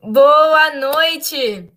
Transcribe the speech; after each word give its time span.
Boa 0.00 0.76
noite, 0.76 1.72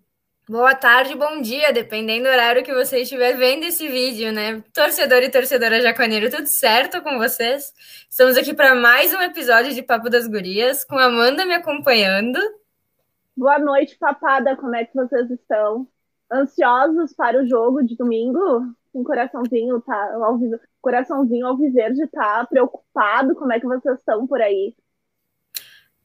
boa 0.48 0.76
tarde, 0.76 1.16
bom 1.16 1.42
dia, 1.42 1.72
dependendo 1.72 2.24
do 2.24 2.30
horário 2.30 2.62
que 2.62 2.72
você 2.72 3.00
estiver 3.00 3.36
vendo 3.36 3.64
esse 3.64 3.88
vídeo, 3.88 4.32
né? 4.32 4.62
Torcedor 4.72 5.24
e 5.24 5.28
torcedora 5.28 5.80
jaconeiro, 5.80 6.30
tudo 6.30 6.46
certo 6.46 7.02
com 7.02 7.18
vocês? 7.18 7.72
Estamos 8.08 8.36
aqui 8.36 8.54
para 8.54 8.76
mais 8.76 9.12
um 9.12 9.20
episódio 9.20 9.74
de 9.74 9.82
Papo 9.82 10.08
das 10.08 10.28
Gurias, 10.28 10.84
com 10.84 10.96
a 10.96 11.06
Amanda 11.06 11.44
me 11.44 11.52
acompanhando. 11.52 12.38
Boa 13.36 13.58
noite, 13.58 13.98
papada, 13.98 14.56
como 14.56 14.76
é 14.76 14.84
que 14.84 14.94
vocês 14.94 15.28
estão? 15.28 15.88
Ansiosos 16.32 17.12
para 17.12 17.42
o 17.42 17.46
jogo 17.46 17.82
de 17.82 17.96
domingo? 17.96 18.72
Um 18.94 19.02
coraçãozinho, 19.02 19.80
tá? 19.80 20.14
Ao, 20.14 20.38
coraçãozinho 20.80 21.44
ao 21.44 21.52
alviverde 21.52 22.06
tá 22.06 22.46
preocupado? 22.46 23.34
Como 23.34 23.52
é 23.52 23.58
que 23.58 23.66
vocês 23.66 23.98
estão 23.98 24.28
por 24.28 24.40
aí? 24.40 24.74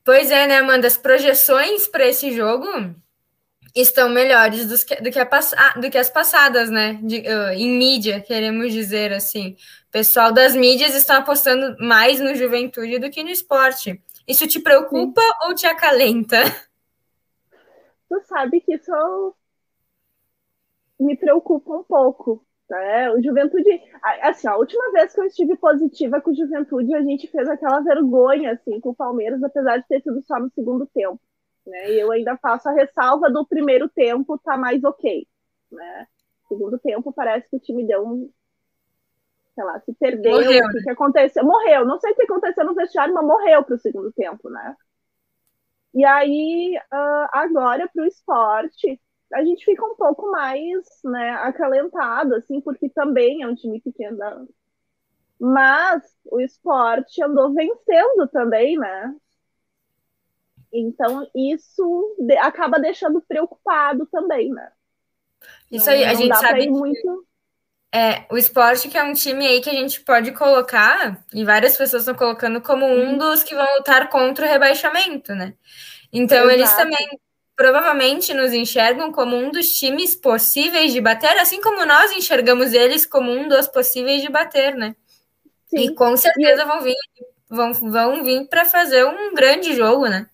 Pois 0.07 0.31
é, 0.31 0.47
né, 0.47 0.59
Amanda? 0.59 0.87
As 0.87 0.95
projeções 0.95 1.85
para 1.85 2.07
esse 2.07 2.31
jogo 2.31 2.65
estão 3.75 4.07
melhores 4.07 4.65
do 4.65 4.85
que, 4.85 4.95
do 5.01 5.11
que, 5.11 5.19
a, 5.19 5.73
do 5.73 5.89
que 5.91 5.97
as 5.97 6.09
passadas, 6.09 6.69
né? 6.69 6.93
De, 7.03 7.17
uh, 7.17 7.51
em 7.51 7.77
mídia, 7.77 8.21
queremos 8.21 8.71
dizer 8.71 9.11
assim. 9.11 9.57
O 9.89 9.91
pessoal 9.91 10.31
das 10.31 10.55
mídias 10.55 10.95
estão 10.95 11.17
apostando 11.17 11.75
mais 11.85 12.21
no 12.21 12.33
juventude 12.35 12.99
do 12.99 13.09
que 13.09 13.21
no 13.21 13.29
esporte. 13.29 14.01
Isso 14.25 14.47
te 14.47 14.61
preocupa 14.61 15.19
Sim. 15.19 15.49
ou 15.49 15.53
te 15.53 15.67
acalenta? 15.67 16.37
Tu 18.07 18.21
sabe 18.29 18.61
que 18.61 18.75
isso 18.75 19.35
me 20.97 21.17
preocupa 21.17 21.79
um 21.79 21.83
pouco. 21.83 22.46
Né? 22.69 23.11
O 23.11 23.23
Juventude, 23.23 23.81
assim, 24.21 24.47
a 24.47 24.57
última 24.57 24.91
vez 24.91 25.13
que 25.13 25.21
eu 25.21 25.25
estive 25.25 25.55
positiva 25.55 26.19
com 26.19 26.31
o 26.31 26.35
Juventude, 26.35 26.93
a 26.93 27.01
gente 27.01 27.27
fez 27.27 27.47
aquela 27.47 27.79
vergonha 27.79 28.51
assim 28.53 28.79
com 28.79 28.89
o 28.89 28.95
Palmeiras, 28.95 29.41
apesar 29.41 29.77
de 29.77 29.87
ter 29.87 30.01
sido 30.01 30.21
só 30.23 30.39
no 30.39 30.49
segundo 30.51 30.85
tempo. 30.87 31.19
Né? 31.65 31.91
E 31.91 31.99
eu 31.99 32.11
ainda 32.11 32.35
faço 32.37 32.67
a 32.67 32.73
ressalva 32.73 33.29
do 33.29 33.45
primeiro 33.45 33.87
tempo 33.87 34.37
tá 34.39 34.57
mais 34.57 34.83
ok. 34.83 35.25
Né? 35.71 36.07
Segundo 36.49 36.77
tempo 36.79 37.13
parece 37.13 37.49
que 37.49 37.55
o 37.55 37.59
time 37.59 37.85
deu 37.85 38.05
um, 38.05 38.29
sei 39.55 39.63
lá, 39.63 39.79
se 39.79 39.93
perdeu, 39.93 40.33
morreu, 40.33 40.65
o 40.65 40.69
que, 40.69 40.77
né? 40.77 40.83
que 40.83 40.89
aconteceu, 40.91 41.43
morreu. 41.43 41.85
Não 41.85 41.99
sei 41.99 42.11
o 42.11 42.15
que 42.15 42.23
aconteceu 42.23 42.65
no 42.65 42.75
vestiário, 42.75 43.13
mas 43.13 43.25
morreu 43.25 43.63
para 43.63 43.75
o 43.75 43.79
segundo 43.79 44.11
tempo, 44.11 44.49
né? 44.49 44.75
E 45.93 46.05
aí, 46.05 46.77
uh, 46.93 47.27
agora 47.31 47.89
para 47.91 48.03
o 48.03 48.05
esporte, 48.05 49.01
a 49.33 49.43
gente 49.43 49.65
fica 49.65 49.85
um 49.85 49.95
pouco 49.95 50.31
mais 50.31 50.85
né, 51.03 51.31
acalentado, 51.41 52.35
assim, 52.35 52.61
porque 52.61 52.89
também 52.89 53.43
é 53.43 53.47
um 53.47 53.55
time 53.55 53.81
pequeno. 53.81 54.17
Mas 55.39 56.03
o 56.31 56.39
esporte 56.39 57.21
andou 57.21 57.53
vencendo 57.53 58.27
também, 58.31 58.77
né? 58.77 59.15
Então, 60.73 61.29
isso 61.35 62.15
acaba 62.39 62.79
deixando 62.79 63.21
preocupado 63.21 64.05
também, 64.07 64.49
né? 64.49 64.71
Isso 65.71 65.89
aí, 65.89 66.03
não, 66.03 66.11
a 66.11 66.13
gente 66.13 66.37
sabe 66.37 66.69
muito. 66.69 67.25
É, 67.93 68.25
o 68.29 68.37
esporte 68.37 68.89
que 68.89 68.97
é 68.97 69.03
um 69.03 69.13
time 69.13 69.47
aí 69.47 69.61
que 69.61 69.69
a 69.69 69.73
gente 69.73 70.01
pode 70.01 70.31
colocar, 70.33 71.23
e 71.33 71.45
várias 71.45 71.77
pessoas 71.77 72.01
estão 72.01 72.15
colocando 72.15 72.61
como 72.61 72.85
um 72.85 73.11
uhum. 73.11 73.17
dos 73.17 73.43
que 73.43 73.55
vão 73.55 73.65
lutar 73.77 74.09
contra 74.09 74.45
o 74.45 74.49
rebaixamento, 74.49 75.33
né? 75.33 75.53
Então, 76.11 76.49
Exato. 76.49 76.51
eles 76.51 76.73
também 76.75 77.19
provavelmente 77.57 78.35
nos 78.35 78.53
enxergam 78.53 79.11
como 79.11 79.35
um 79.35 79.49
dos 79.49 79.69
times 79.69 80.15
possíveis 80.15 80.93
de 80.93 81.01
bater, 81.01 81.35
assim 81.39 81.59
como 81.59 81.83
nós 81.87 82.11
enxergamos 82.11 82.71
eles 82.71 83.03
como 83.03 83.31
um 83.31 83.47
dos 83.47 83.67
possíveis 83.67 84.21
de 84.21 84.29
bater, 84.29 84.75
né? 84.75 84.95
Sim. 85.65 85.79
E 85.79 85.95
com 85.95 86.15
certeza 86.15 86.63
vão 86.65 86.81
vir, 86.81 86.95
vão, 87.49 87.73
vão 87.73 88.23
vir 88.23 88.47
para 88.47 88.63
fazer 88.63 89.03
um 89.05 89.33
grande 89.33 89.73
jogo, 89.73 90.07
né? 90.07 90.29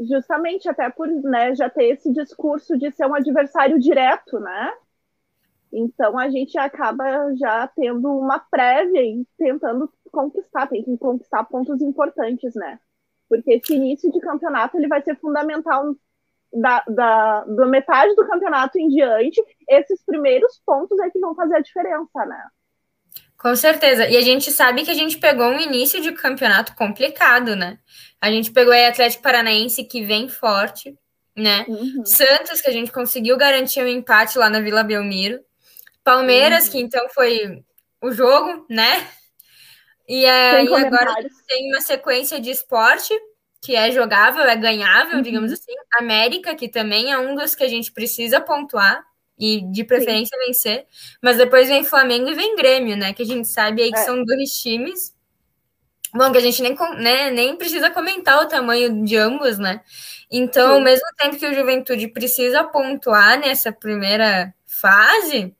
Justamente 0.00 0.66
até 0.66 0.88
por 0.88 1.06
né, 1.06 1.54
já 1.54 1.68
ter 1.68 1.90
esse 1.90 2.10
discurso 2.10 2.76
de 2.78 2.90
ser 2.90 3.06
um 3.06 3.14
adversário 3.14 3.78
direto, 3.78 4.40
né? 4.40 4.72
Então 5.70 6.18
a 6.18 6.30
gente 6.30 6.56
acaba 6.56 7.34
já 7.36 7.68
tendo 7.68 8.18
uma 8.18 8.38
prévia 8.38 9.02
e 9.02 9.26
tentando 9.36 9.92
conquistar, 10.10 10.66
tem 10.66 10.82
que 10.82 10.96
conquistar 10.96 11.44
pontos 11.44 11.82
importantes, 11.82 12.54
né? 12.54 12.80
Porque 13.28 13.52
esse 13.52 13.74
início 13.74 14.10
de 14.10 14.20
campeonato 14.20 14.78
ele 14.78 14.88
vai 14.88 15.02
ser 15.02 15.16
fundamental 15.16 15.94
da, 16.52 16.84
da, 16.88 17.44
da 17.44 17.66
metade 17.66 18.14
do 18.14 18.26
campeonato 18.26 18.78
em 18.78 18.88
diante, 18.88 19.42
esses 19.68 20.04
primeiros 20.04 20.60
pontos 20.64 20.98
é 21.00 21.10
que 21.10 21.18
vão 21.18 21.34
fazer 21.34 21.56
a 21.56 21.60
diferença, 21.60 22.26
né? 22.26 22.44
Com 23.38 23.56
certeza. 23.56 24.08
E 24.08 24.16
a 24.16 24.20
gente 24.20 24.52
sabe 24.52 24.84
que 24.84 24.90
a 24.90 24.94
gente 24.94 25.18
pegou 25.18 25.48
um 25.48 25.58
início 25.58 26.00
de 26.00 26.12
campeonato 26.12 26.76
complicado, 26.76 27.56
né? 27.56 27.78
A 28.20 28.30
gente 28.30 28.52
pegou 28.52 28.72
aí 28.72 28.86
Atlético 28.86 29.22
Paranaense 29.22 29.82
que 29.82 30.04
vem 30.04 30.28
forte, 30.28 30.96
né? 31.36 31.64
Uhum. 31.66 32.06
Santos, 32.06 32.60
que 32.60 32.68
a 32.68 32.72
gente 32.72 32.92
conseguiu 32.92 33.36
garantir 33.36 33.82
um 33.82 33.88
empate 33.88 34.38
lá 34.38 34.48
na 34.48 34.60
Vila 34.60 34.84
Belmiro. 34.84 35.40
Palmeiras, 36.04 36.66
uhum. 36.66 36.70
que 36.70 36.78
então 36.78 37.08
foi 37.08 37.64
o 38.00 38.12
jogo, 38.12 38.64
né? 38.68 39.08
E 40.08 40.26
aí 40.26 40.68
agora 40.74 41.14
tem 41.48 41.68
uma 41.68 41.80
sequência 41.80 42.40
de 42.40 42.50
esporte, 42.50 43.12
que 43.62 43.76
é 43.76 43.92
jogável, 43.92 44.42
é 44.42 44.56
ganhável, 44.56 45.16
uhum. 45.16 45.22
digamos 45.22 45.52
assim. 45.52 45.72
América, 45.96 46.54
que 46.54 46.68
também 46.68 47.12
é 47.12 47.18
um 47.18 47.36
dos 47.36 47.54
que 47.54 47.62
a 47.62 47.68
gente 47.68 47.92
precisa 47.92 48.40
pontuar 48.40 49.04
e 49.38 49.60
de 49.70 49.84
preferência 49.84 50.36
Sim. 50.36 50.46
vencer. 50.46 50.86
Mas 51.22 51.36
depois 51.36 51.68
vem 51.68 51.84
Flamengo 51.84 52.28
e 52.28 52.34
vem 52.34 52.56
Grêmio, 52.56 52.96
né? 52.96 53.12
Que 53.12 53.22
a 53.22 53.26
gente 53.26 53.46
sabe 53.46 53.82
aí 53.82 53.92
que 53.92 53.98
é. 53.98 54.04
são 54.04 54.24
dois 54.24 54.50
times. 54.60 55.14
Bom, 56.12 56.30
que 56.32 56.38
a 56.38 56.40
gente 56.40 56.60
nem, 56.60 56.76
né, 56.98 57.30
nem 57.30 57.56
precisa 57.56 57.88
comentar 57.88 58.42
o 58.42 58.48
tamanho 58.48 59.04
de 59.04 59.16
ambos, 59.16 59.58
né? 59.58 59.80
Então, 60.30 60.68
Sim. 60.68 60.74
ao 60.74 60.80
mesmo 60.80 61.06
tempo 61.16 61.38
que 61.38 61.46
o 61.46 61.54
Juventude 61.54 62.08
precisa 62.08 62.64
pontuar 62.64 63.38
nessa 63.38 63.72
primeira 63.72 64.52
fase, 64.66 65.54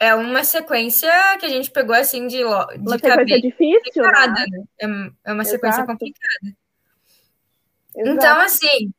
é 0.00 0.14
uma 0.14 0.42
sequência 0.42 1.10
que 1.38 1.46
a 1.46 1.48
gente 1.48 1.70
pegou 1.70 1.94
assim 1.94 2.26
de, 2.26 2.38
de 2.38 2.44
uma 2.44 2.98
sequência 2.98 3.40
difícil, 3.40 4.02
né? 4.02 4.26
né? 4.26 4.64
É, 4.80 5.30
é 5.30 5.32
uma 5.32 5.44
sequência 5.44 5.82
Exato. 5.82 5.92
complicada. 5.92 6.56
Então, 7.98 8.40
assim, 8.40 8.92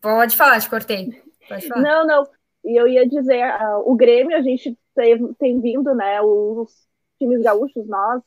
pode 0.00 0.36
falar, 0.36 0.60
te 0.60 0.68
cortei. 0.68 1.22
Falar. 1.48 1.82
Não, 1.82 2.06
não. 2.06 2.26
E 2.64 2.80
eu 2.80 2.86
ia 2.86 3.08
dizer, 3.08 3.44
uh, 3.44 3.90
o 3.90 3.96
Grêmio, 3.96 4.36
a 4.36 4.42
gente 4.42 4.78
tem, 4.94 5.34
tem 5.34 5.60
vindo, 5.60 5.94
né? 5.94 6.20
Os 6.20 6.70
times 7.18 7.42
gaúchos, 7.42 7.86
nós, 7.88 8.22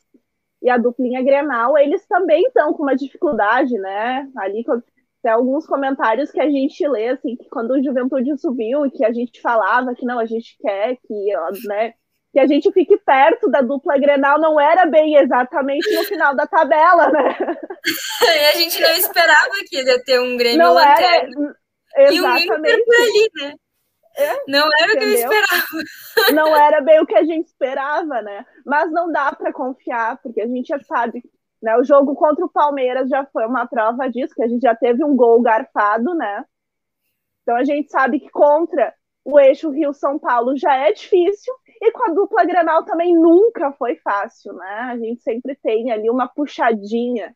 e 0.62 0.70
a 0.70 0.76
duplinha 0.76 1.22
Grenal, 1.22 1.78
eles 1.78 2.06
também 2.06 2.42
estão 2.42 2.72
com 2.72 2.82
uma 2.82 2.96
dificuldade, 2.96 3.74
né? 3.78 4.28
Ali 4.36 4.64
tem 5.22 5.32
alguns 5.32 5.66
comentários 5.66 6.30
que 6.30 6.40
a 6.40 6.48
gente 6.50 6.86
lê, 6.86 7.08
assim, 7.08 7.36
que 7.36 7.48
quando 7.48 7.72
o 7.72 7.82
Juventude 7.82 8.38
subiu 8.38 8.86
e 8.86 8.90
que 8.90 9.04
a 9.04 9.12
gente 9.12 9.40
falava 9.40 9.94
que 9.94 10.04
não, 10.04 10.18
a 10.18 10.26
gente 10.26 10.56
quer 10.58 10.96
que, 10.96 11.32
né, 11.66 11.94
que 12.32 12.40
a 12.40 12.46
gente 12.46 12.70
fique 12.72 12.96
perto 12.98 13.48
da 13.48 13.60
dupla 13.60 13.98
Grenal 13.98 14.38
não 14.38 14.60
era 14.60 14.86
bem 14.86 15.16
exatamente 15.16 15.94
no 15.94 16.04
final 16.04 16.34
da 16.34 16.46
tabela, 16.46 17.10
né? 17.10 17.36
e 18.22 18.46
a 18.46 18.52
gente 18.52 18.80
não 18.80 18.90
esperava 18.90 19.54
que 19.66 19.82
ia 19.82 20.02
ter 20.04 20.20
um 20.20 20.36
Grêmio 20.36 20.58
não 20.58 20.74
lanterna. 20.74 21.56
Era, 21.94 22.12
exatamente. 22.12 22.46
E 22.46 22.52
o 22.52 22.58
Inter 22.58 22.84
por 22.84 22.94
ali, 22.94 23.30
né? 23.36 23.54
É, 24.18 24.42
não 24.48 24.68
era 24.80 24.92
entendeu? 24.92 24.96
o 24.96 24.98
que 24.98 25.04
eu 25.04 25.12
esperava. 25.12 25.66
Não 26.34 26.56
era 26.56 26.80
bem 26.80 27.00
o 27.00 27.06
que 27.06 27.14
a 27.14 27.22
gente 27.22 27.48
esperava, 27.48 28.22
né? 28.22 28.46
Mas 28.64 28.90
não 28.90 29.12
dá 29.12 29.30
para 29.30 29.52
confiar, 29.52 30.18
porque 30.22 30.40
a 30.40 30.46
gente 30.46 30.68
já 30.68 30.80
sabe, 30.80 31.22
né? 31.62 31.76
O 31.76 31.84
jogo 31.84 32.14
contra 32.14 32.42
o 32.42 32.48
Palmeiras 32.48 33.10
já 33.10 33.26
foi 33.26 33.44
uma 33.44 33.66
prova 33.66 34.08
disso, 34.08 34.34
que 34.34 34.42
a 34.42 34.48
gente 34.48 34.62
já 34.62 34.74
teve 34.74 35.04
um 35.04 35.14
gol 35.14 35.42
garfado, 35.42 36.14
né? 36.14 36.44
Então 37.42 37.56
a 37.56 37.64
gente 37.64 37.90
sabe 37.90 38.18
que 38.18 38.30
contra 38.30 38.94
o 39.22 39.38
eixo 39.38 39.70
Rio-São 39.70 40.18
Paulo 40.18 40.56
já 40.56 40.74
é 40.74 40.92
difícil, 40.92 41.54
e 41.80 41.90
com 41.92 42.10
a 42.10 42.14
dupla 42.14 42.44
Granal 42.44 42.84
também 42.84 43.14
nunca 43.14 43.72
foi 43.72 43.96
fácil, 43.96 44.52
né? 44.54 44.80
A 44.90 44.96
gente 44.96 45.22
sempre 45.22 45.54
tem 45.56 45.90
ali 45.90 46.08
uma 46.08 46.28
puxadinha 46.28 47.34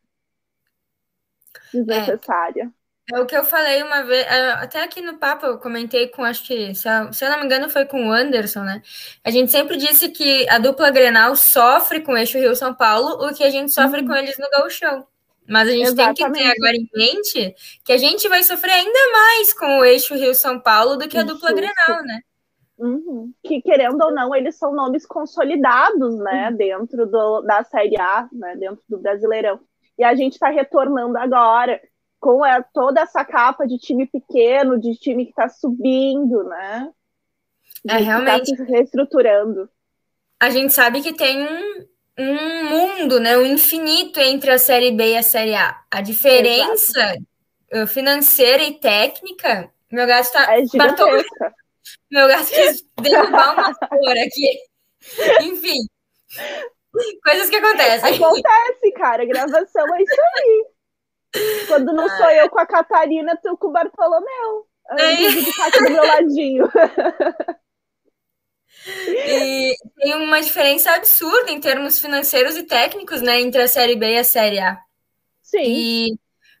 desnecessária. 1.73 2.71
É, 3.11 3.15
é 3.15 3.19
o 3.19 3.25
que 3.25 3.35
eu 3.35 3.43
falei 3.43 3.83
uma 3.83 4.03
vez, 4.03 4.25
é, 4.25 4.51
até 4.53 4.83
aqui 4.83 5.01
no 5.01 5.17
papo 5.17 5.45
eu 5.45 5.57
comentei 5.57 6.07
com, 6.07 6.23
acho 6.23 6.45
que, 6.45 6.73
se 6.73 6.87
eu, 6.87 7.11
se 7.11 7.25
eu 7.25 7.29
não 7.29 7.39
me 7.39 7.45
engano, 7.45 7.69
foi 7.69 7.85
com 7.85 8.07
o 8.07 8.11
Anderson, 8.11 8.63
né? 8.63 8.81
A 9.23 9.31
gente 9.31 9.51
sempre 9.51 9.77
disse 9.77 10.09
que 10.09 10.47
a 10.49 10.57
dupla 10.57 10.91
Grenal 10.91 11.35
sofre 11.35 12.01
com 12.01 12.13
o 12.13 12.17
eixo 12.17 12.37
Rio-São 12.37 12.73
Paulo, 12.73 13.25
o 13.25 13.33
que 13.33 13.43
a 13.43 13.49
gente 13.49 13.71
sofre 13.71 14.01
uhum. 14.01 14.07
com 14.07 14.13
eles 14.13 14.37
no 14.37 14.49
Gauchão. 14.49 15.05
Mas 15.47 15.67
a 15.67 15.71
gente 15.71 15.87
Exatamente. 15.87 16.17
tem 16.17 16.31
que 16.31 16.39
ter 16.39 16.51
agora 16.51 16.75
em 16.75 16.89
mente 16.93 17.55
que 17.83 17.91
a 17.91 17.97
gente 17.97 18.29
vai 18.29 18.43
sofrer 18.43 18.71
ainda 18.71 19.11
mais 19.11 19.53
com 19.53 19.79
o 19.79 19.85
eixo 19.85 20.15
Rio-São 20.15 20.59
Paulo 20.59 20.95
do 20.95 21.09
que 21.09 21.17
a 21.17 21.23
dupla 21.23 21.51
Grenal, 21.51 22.03
né? 22.03 22.21
Uhum. 22.81 23.31
Que, 23.43 23.61
querendo 23.61 24.01
ou 24.01 24.11
não, 24.11 24.33
eles 24.35 24.57
são 24.57 24.73
nomes 24.73 25.05
consolidados, 25.05 26.17
né, 26.17 26.49
uhum. 26.49 26.55
dentro 26.57 27.05
do, 27.05 27.41
da 27.41 27.63
Série 27.63 27.99
A, 27.99 28.27
né, 28.31 28.55
dentro 28.55 28.83
do 28.89 28.99
Brasileirão. 28.99 29.59
E 29.97 30.03
a 30.03 30.15
gente 30.15 30.33
está 30.33 30.49
retornando 30.49 31.17
agora 31.17 31.79
com 32.19 32.43
a, 32.43 32.61
toda 32.61 33.01
essa 33.01 33.23
capa 33.23 33.67
de 33.67 33.77
time 33.77 34.07
pequeno, 34.07 34.79
de 34.79 34.95
time 34.95 35.25
que 35.25 35.31
está 35.31 35.47
subindo, 35.47 36.43
né? 36.43 36.89
De 37.85 37.93
é, 37.93 37.97
realmente. 37.97 38.55
Tá 38.55 38.65
se 38.65 38.71
reestruturando. 38.71 39.69
A 40.39 40.49
gente 40.49 40.73
sabe 40.73 41.01
que 41.01 41.13
tem 41.13 41.39
um, 41.39 41.85
um 42.17 42.69
mundo, 42.69 43.19
né, 43.19 43.37
um 43.37 43.45
infinito 43.45 44.19
entre 44.19 44.51
a 44.51 44.57
Série 44.57 44.91
B 44.91 45.13
e 45.13 45.17
a 45.17 45.23
Série 45.23 45.55
A. 45.55 45.79
A 45.91 46.01
diferença 46.01 46.99
Exato 46.99 47.31
uh, 47.73 47.87
financeira 47.87 48.63
e 48.63 48.73
técnica, 48.73 49.71
meu 49.91 50.05
gato 50.05 50.31
tá. 50.31 50.57
É 50.57 50.65
gigantesca. 50.65 51.53
Meu 52.11 52.27
gato 52.27 52.47
quis 52.47 52.83
derrubar 53.01 53.53
uma 53.53 53.73
flor 53.73 54.17
aqui. 54.17 54.59
Enfim. 55.41 55.77
Coisas 57.23 57.49
que 57.49 57.55
acontecem. 57.55 58.15
Acontece, 58.15 58.91
cara. 58.95 59.25
Gravação 59.25 59.95
é 59.95 60.01
isso 60.01 60.21
aí. 60.37 60.65
Quando 61.67 61.93
não 61.93 62.09
sou 62.09 62.29
eu 62.31 62.49
com 62.49 62.59
a 62.59 62.65
Catarina, 62.65 63.37
tu 63.41 63.55
com 63.57 63.67
o 63.67 63.71
Bartolomeu. 63.71 64.67
É. 64.97 65.15
De 65.15 65.55
tá 65.55 65.67
aqui 65.67 65.83
do 65.83 65.91
meu 65.91 66.05
ladinho. 66.05 66.69
E 68.85 69.75
tem 69.97 70.15
uma 70.15 70.41
diferença 70.41 70.91
absurda 70.91 71.51
em 71.51 71.59
termos 71.59 71.99
financeiros 71.99 72.57
e 72.57 72.63
técnicos, 72.63 73.21
né, 73.21 73.39
entre 73.39 73.61
a 73.61 73.67
Série 73.67 73.95
B 73.95 74.13
e 74.13 74.17
a 74.17 74.23
Série 74.23 74.59
A. 74.59 74.79
Sim. 75.41 75.63
E 75.63 76.19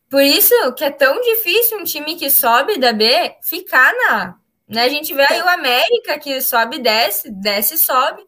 por 0.09 0.21
isso 0.21 0.53
que 0.75 0.83
é 0.83 0.91
tão 0.91 1.19
difícil 1.21 1.79
um 1.79 1.83
time 1.83 2.15
que 2.15 2.29
sobe 2.29 2.77
da 2.77 2.93
B 2.93 3.35
ficar 3.41 3.93
na. 3.93 4.37
Né? 4.71 4.85
A 4.85 4.89
gente 4.89 5.13
vê 5.13 5.25
aí 5.29 5.41
o 5.41 5.49
América 5.49 6.17
que 6.17 6.39
sobe 6.39 6.77
e 6.77 6.81
desce, 6.81 7.29
desce 7.29 7.75
e 7.75 7.77
sobe. 7.77 8.25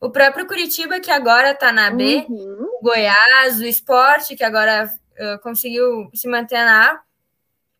O 0.00 0.10
próprio 0.10 0.46
Curitiba, 0.46 0.98
que 0.98 1.12
agora 1.12 1.52
está 1.52 1.72
na 1.72 1.90
B, 1.90 2.26
uhum. 2.28 2.70
o 2.74 2.82
Goiás, 2.82 3.60
o 3.60 3.64
Esporte, 3.64 4.34
que 4.34 4.42
agora 4.42 4.92
uh, 5.18 5.38
conseguiu 5.40 6.10
se 6.12 6.28
manter 6.28 6.64
na 6.64 6.90
A. 6.90 7.00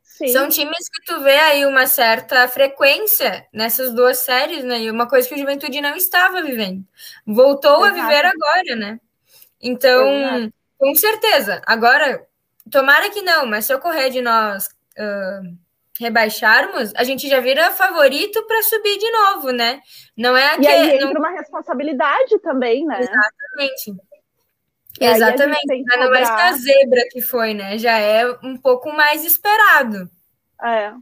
Sim. 0.02 0.28
São 0.28 0.48
times 0.48 0.88
que 0.88 1.04
tu 1.04 1.20
vê 1.20 1.36
aí 1.36 1.66
uma 1.66 1.86
certa 1.86 2.48
frequência 2.48 3.46
nessas 3.52 3.92
duas 3.92 4.18
séries, 4.18 4.64
né? 4.64 4.80
E 4.80 4.90
uma 4.90 5.08
coisa 5.08 5.28
que 5.28 5.34
o 5.34 5.38
Juventude 5.38 5.80
não 5.80 5.94
estava 5.94 6.40
vivendo. 6.40 6.86
Voltou 7.26 7.84
Exato. 7.84 8.00
a 8.00 8.02
viver 8.02 8.24
agora, 8.24 8.76
né? 8.76 9.00
Então, 9.60 10.08
Exato. 10.08 10.54
com 10.78 10.94
certeza. 10.94 11.60
Agora, 11.66 12.24
tomara 12.70 13.10
que 13.10 13.20
não, 13.20 13.46
mas 13.46 13.66
se 13.66 13.74
ocorrer 13.74 14.10
de 14.10 14.22
nós 14.22 14.68
uh, 14.96 15.65
rebaixarmos, 16.00 16.92
a 16.96 17.04
gente 17.04 17.28
já 17.28 17.40
vira 17.40 17.70
favorito 17.70 18.42
para 18.46 18.62
subir 18.62 18.98
de 18.98 19.10
novo, 19.10 19.50
né? 19.50 19.80
Não 20.16 20.36
é 20.36 20.48
aquele, 20.52 20.66
E 20.66 20.68
aí 20.68 20.94
entra 20.96 21.12
não... 21.12 21.20
uma 21.20 21.30
responsabilidade 21.30 22.38
também, 22.40 22.84
né? 22.84 23.00
Exatamente. 23.00 24.06
Exatamente, 24.98 25.84
mas 25.86 26.00
não 26.00 26.10
mais 26.10 26.30
que 26.30 26.40
a 26.40 26.52
zebra 26.52 27.02
que 27.10 27.20
foi, 27.20 27.54
né? 27.54 27.76
Já 27.78 27.98
é 27.98 28.26
um 28.42 28.56
pouco 28.56 28.90
mais 28.92 29.24
esperado. 29.24 30.08
É. 30.62 30.94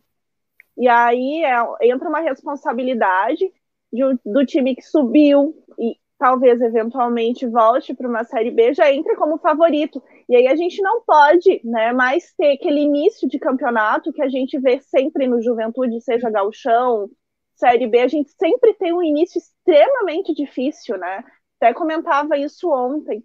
E 0.76 0.88
aí 0.88 1.44
é, 1.44 1.88
entra 1.88 2.08
uma 2.08 2.20
responsabilidade 2.20 3.52
de, 3.92 4.02
do 4.24 4.44
time 4.44 4.74
que 4.74 4.82
subiu 4.82 5.54
e 5.78 5.96
talvez 6.18 6.60
eventualmente 6.60 7.46
volte 7.46 7.94
para 7.94 8.08
uma 8.08 8.24
série 8.24 8.50
B, 8.50 8.74
já 8.74 8.92
entra 8.92 9.16
como 9.16 9.38
favorito. 9.38 10.02
E 10.28 10.36
aí 10.36 10.48
a 10.48 10.56
gente 10.56 10.80
não 10.82 11.02
pode 11.02 11.60
né, 11.64 11.92
mais 11.92 12.32
ter 12.34 12.52
aquele 12.52 12.80
início 12.80 13.28
de 13.28 13.38
campeonato 13.38 14.12
que 14.12 14.22
a 14.22 14.28
gente 14.28 14.58
vê 14.58 14.80
sempre 14.80 15.26
no 15.26 15.42
Juventude, 15.42 16.00
seja 16.00 16.30
gauchão, 16.30 17.10
série 17.54 17.86
B, 17.86 18.00
a 18.00 18.08
gente 18.08 18.30
sempre 18.38 18.74
tem 18.74 18.92
um 18.92 19.02
início 19.02 19.38
extremamente 19.38 20.34
difícil, 20.34 20.98
né? 20.98 21.24
Até 21.60 21.72
comentava 21.72 22.36
isso 22.36 22.70
ontem 22.70 23.22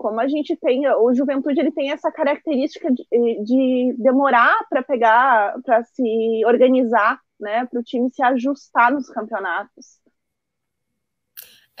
como 0.00 0.18
a 0.18 0.26
gente 0.26 0.56
tem, 0.56 0.88
o 0.88 1.12
Juventude 1.14 1.60
ele 1.60 1.72
tem 1.72 1.92
essa 1.92 2.10
característica 2.10 2.90
de, 2.90 3.04
de 3.44 3.94
demorar 3.98 4.56
para 4.70 4.82
pegar, 4.82 5.60
para 5.62 5.84
se 5.84 6.42
organizar, 6.46 7.20
né, 7.38 7.66
para 7.66 7.78
o 7.78 7.82
time 7.82 8.10
se 8.10 8.22
ajustar 8.22 8.90
nos 8.90 9.10
campeonatos. 9.10 9.99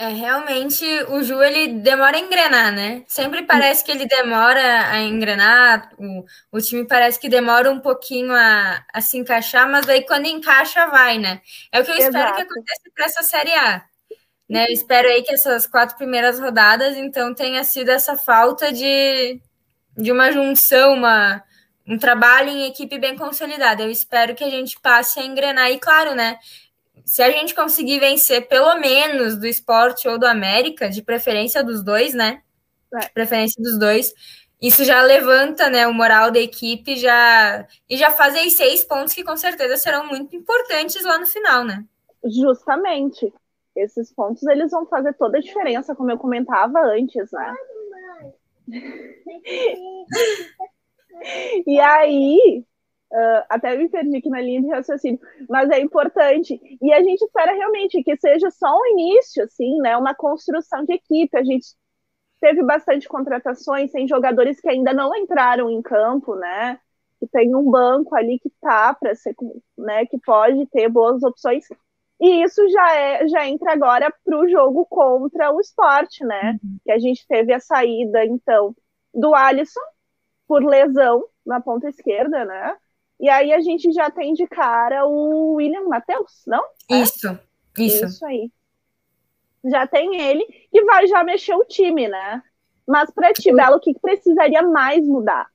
É, 0.00 0.08
realmente 0.08 0.82
o 1.10 1.22
Ju 1.22 1.42
ele 1.42 1.74
demora 1.74 2.16
a 2.16 2.20
engrenar, 2.20 2.72
né? 2.72 3.04
Sempre 3.06 3.42
parece 3.42 3.84
que 3.84 3.92
ele 3.92 4.06
demora 4.06 4.88
a 4.88 4.98
engrenar, 4.98 5.92
o, 5.98 6.24
o 6.50 6.58
time 6.58 6.86
parece 6.86 7.20
que 7.20 7.28
demora 7.28 7.70
um 7.70 7.78
pouquinho 7.78 8.32
a, 8.32 8.82
a 8.94 9.02
se 9.02 9.18
encaixar, 9.18 9.70
mas 9.70 9.86
aí 9.90 10.06
quando 10.06 10.24
encaixa, 10.24 10.86
vai, 10.86 11.18
né? 11.18 11.42
É 11.70 11.80
o 11.80 11.84
que 11.84 11.90
eu 11.90 11.96
Exato. 11.96 12.16
espero 12.16 12.34
que 12.34 12.40
aconteça 12.40 12.82
para 12.94 13.04
essa 13.04 13.22
Série 13.22 13.52
A. 13.52 13.84
Né? 14.48 14.64
Eu 14.70 14.72
espero 14.72 15.06
aí 15.06 15.22
que 15.22 15.34
essas 15.34 15.66
quatro 15.66 15.98
primeiras 15.98 16.40
rodadas, 16.40 16.96
então, 16.96 17.34
tenha 17.34 17.62
sido 17.62 17.90
essa 17.90 18.16
falta 18.16 18.72
de, 18.72 19.38
de 19.98 20.10
uma 20.10 20.32
junção, 20.32 20.94
uma, 20.94 21.44
um 21.86 21.98
trabalho 21.98 22.48
em 22.48 22.66
equipe 22.66 22.98
bem 22.98 23.18
consolidado. 23.18 23.82
Eu 23.82 23.90
espero 23.90 24.34
que 24.34 24.44
a 24.44 24.50
gente 24.50 24.80
passe 24.80 25.20
a 25.20 25.24
engrenar. 25.24 25.70
E 25.70 25.78
claro, 25.78 26.14
né? 26.14 26.38
Se 27.04 27.22
a 27.22 27.30
gente 27.30 27.54
conseguir 27.54 27.98
vencer 27.98 28.48
pelo 28.48 28.74
menos 28.76 29.36
do 29.36 29.46
esporte 29.46 30.08
ou 30.08 30.18
do 30.18 30.26
América, 30.26 30.88
de 30.88 31.02
preferência 31.02 31.62
dos 31.62 31.82
dois, 31.82 32.14
né? 32.14 32.42
De 32.92 33.10
preferência 33.10 33.62
dos 33.62 33.78
dois, 33.78 34.12
isso 34.60 34.84
já 34.84 35.02
levanta 35.02 35.70
né, 35.70 35.86
o 35.86 35.94
moral 35.94 36.30
da 36.30 36.38
equipe 36.38 36.96
já 36.96 37.66
e 37.88 37.96
já 37.96 38.10
faz 38.10 38.34
aí 38.34 38.50
seis 38.50 38.84
pontos 38.84 39.14
que 39.14 39.24
com 39.24 39.36
certeza 39.36 39.76
serão 39.76 40.06
muito 40.06 40.36
importantes 40.36 41.02
lá 41.04 41.18
no 41.18 41.26
final, 41.26 41.64
né? 41.64 41.84
Justamente 42.24 43.32
esses 43.74 44.12
pontos 44.12 44.46
eles 44.46 44.70
vão 44.70 44.86
fazer 44.86 45.14
toda 45.14 45.38
a 45.38 45.40
diferença, 45.40 45.94
como 45.94 46.10
eu 46.10 46.18
comentava 46.18 46.78
antes, 46.80 47.30
né? 47.32 47.54
e 51.66 51.80
aí, 51.80 52.64
uh, 53.12 53.44
até 53.48 53.76
me 53.76 53.88
perdi 53.88 54.16
aqui 54.16 54.28
na 54.28 54.40
linha 54.40 54.62
de 54.62 54.68
raciocínio, 54.68 55.20
mas 55.48 55.70
é 55.70 55.80
importante. 55.80 56.60
E 56.80 56.92
a 56.92 57.02
gente 57.02 57.22
espera 57.22 57.52
realmente 57.52 58.02
que 58.02 58.16
seja 58.16 58.50
só 58.50 58.74
um 58.78 58.86
início, 58.86 59.44
assim, 59.44 59.78
né? 59.80 59.96
Uma 59.96 60.14
construção 60.14 60.84
de 60.84 60.94
equipe. 60.94 61.36
A 61.36 61.44
gente 61.44 61.68
teve 62.40 62.62
bastante 62.62 63.08
contratações, 63.08 63.92
tem 63.92 64.08
jogadores 64.08 64.60
que 64.60 64.68
ainda 64.68 64.92
não 64.92 65.14
entraram 65.14 65.70
em 65.70 65.82
campo, 65.82 66.34
né? 66.36 66.78
Que 67.18 67.26
tem 67.26 67.54
um 67.54 67.70
banco 67.70 68.14
ali 68.16 68.38
que 68.38 68.50
tá 68.60 68.94
para 68.94 69.14
ser, 69.14 69.34
né? 69.76 70.06
Que 70.06 70.18
pode 70.18 70.66
ter 70.66 70.88
boas 70.88 71.22
opções 71.22 71.66
e 72.20 72.42
isso 72.44 72.68
já, 72.68 72.94
é, 72.94 73.28
já 73.28 73.48
entra 73.48 73.72
agora 73.72 74.14
para 74.24 74.38
o 74.38 74.46
jogo 74.46 74.84
contra 74.84 75.50
o 75.50 75.58
esporte, 75.58 76.22
né? 76.22 76.58
Uhum. 76.62 76.78
Que 76.84 76.92
a 76.92 76.98
gente 76.98 77.26
teve 77.26 77.52
a 77.52 77.58
saída, 77.58 78.24
então, 78.26 78.76
do 79.14 79.34
Alisson 79.34 79.80
por 80.46 80.62
lesão 80.62 81.24
na 81.46 81.60
ponta 81.60 81.88
esquerda, 81.88 82.44
né? 82.44 82.76
E 83.20 83.28
aí 83.28 83.52
a 83.52 83.60
gente 83.60 83.92
já 83.92 84.10
tem 84.10 84.32
de 84.32 84.46
cara 84.46 85.06
o 85.06 85.54
William 85.54 85.84
Matheus, 85.84 86.42
não? 86.46 86.64
Isso, 86.90 87.28
é? 87.28 87.82
isso. 87.82 88.06
Isso 88.06 88.26
aí. 88.26 88.50
Já 89.64 89.86
tem 89.86 90.18
ele 90.18 90.44
que 90.72 90.82
vai 90.84 91.06
já 91.06 91.22
mexer 91.22 91.54
o 91.54 91.64
time, 91.66 92.08
né? 92.08 92.42
Mas 92.88 93.10
para 93.10 93.32
ti, 93.34 93.52
Belo, 93.52 93.76
o 93.76 93.80
que 93.80 93.92
precisaria 94.00 94.62
mais 94.62 95.06
mudar? 95.06 95.46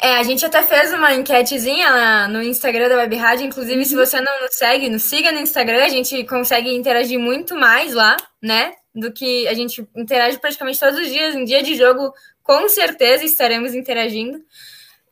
É, 0.00 0.18
a 0.18 0.22
gente 0.22 0.44
até 0.46 0.62
fez 0.62 0.92
uma 0.92 1.12
enquetezinha 1.14 2.28
no 2.28 2.40
Instagram 2.42 2.88
da 2.88 2.96
Web 2.98 3.16
Rádio. 3.16 3.46
Inclusive, 3.46 3.84
se 3.84 3.96
uhum. 3.96 4.04
você 4.04 4.20
não 4.20 4.42
nos 4.42 4.54
segue, 4.54 4.90
nos 4.90 5.02
siga 5.02 5.32
no 5.32 5.40
Instagram. 5.40 5.82
A 5.82 5.88
gente 5.88 6.22
consegue 6.24 6.72
interagir 6.72 7.18
muito 7.18 7.56
mais 7.56 7.94
lá, 7.94 8.16
né? 8.40 8.74
Do 8.94 9.10
que 9.10 9.48
a 9.48 9.54
gente 9.54 9.88
interage 9.96 10.38
praticamente 10.38 10.78
todos 10.78 11.00
os 11.00 11.08
dias. 11.08 11.34
Em 11.34 11.44
dia 11.44 11.62
de 11.62 11.74
jogo, 11.74 12.12
com 12.42 12.68
certeza 12.68 13.24
estaremos 13.24 13.74
interagindo. 13.74 14.38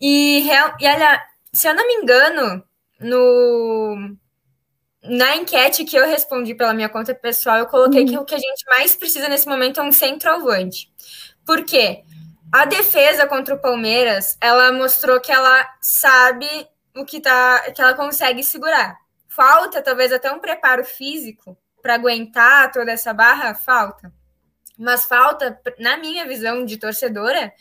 E, 0.01 0.47
e 0.47 0.87
olha, 0.87 1.23
se 1.53 1.69
eu 1.69 1.75
não 1.75 1.87
me 1.87 1.95
engano, 1.95 2.63
no, 3.01 4.17
na 5.03 5.37
enquete 5.37 5.85
que 5.85 5.97
eu 5.97 6.07
respondi 6.07 6.55
pela 6.55 6.75
minha 6.75 6.89
conta 6.89 7.15
pessoal, 7.15 7.59
eu 7.59 7.67
coloquei 7.67 8.03
uhum. 8.03 8.09
que 8.09 8.19
o 8.19 8.25
que 8.25 8.35
a 8.35 8.39
gente 8.39 8.65
mais 8.67 8.95
precisa 8.95 9.29
nesse 9.29 9.49
momento 9.49 9.81
é 9.81 9.83
um 9.83 9.93
centroavante. 9.93 10.93
Por 11.45 11.65
quê? 11.65 12.05
A 12.53 12.65
defesa 12.65 13.27
contra 13.27 13.55
o 13.55 13.61
Palmeiras, 13.61 14.37
ela 14.41 14.73
mostrou 14.73 15.21
que 15.21 15.33
ela 15.33 15.69
sabe 15.81 16.47
o 16.95 17.05
que 17.05 17.21
tá, 17.21 17.71
que 17.73 17.81
ela 17.81 17.95
consegue 17.95 18.43
segurar. 18.43 18.97
Falta 19.29 19.83
talvez 19.83 20.13
até 20.13 20.31
um 20.33 20.39
preparo 20.39 20.85
físico 20.85 21.57
para 21.83 21.95
aguentar 21.95 22.73
toda 22.73 22.91
essa 22.91 23.13
barra, 23.13 23.55
falta. 23.55 24.13
Mas 24.79 25.05
falta, 25.05 25.61
na 25.79 25.97
minha 25.97 26.27
visão 26.27 26.65
de 26.65 26.77
torcedora, 26.77 27.53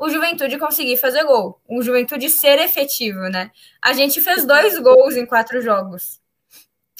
o 0.00 0.08
Juventude 0.08 0.58
conseguir 0.58 0.96
fazer 0.96 1.22
gol, 1.24 1.60
o 1.68 1.82
Juventude 1.82 2.30
ser 2.30 2.58
efetivo, 2.58 3.20
né? 3.28 3.50
A 3.82 3.92
gente 3.92 4.18
fez 4.22 4.46
dois 4.46 4.78
gols 4.78 5.14
em 5.14 5.26
quatro 5.26 5.60
jogos. 5.60 6.18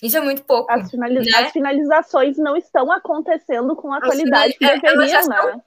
Isso 0.02 0.18
é 0.18 0.20
muito 0.20 0.44
pouco. 0.44 0.70
As, 0.70 0.90
finaliza 0.90 1.30
né? 1.30 1.46
as 1.46 1.52
finalizações 1.52 2.36
não 2.36 2.56
estão 2.56 2.92
acontecendo 2.92 3.74
com 3.74 3.90
a 3.92 3.98
as 3.98 4.04
qualidade 4.04 4.52
que 4.52 4.66
deveriam, 4.66 5.26
né? 5.28 5.62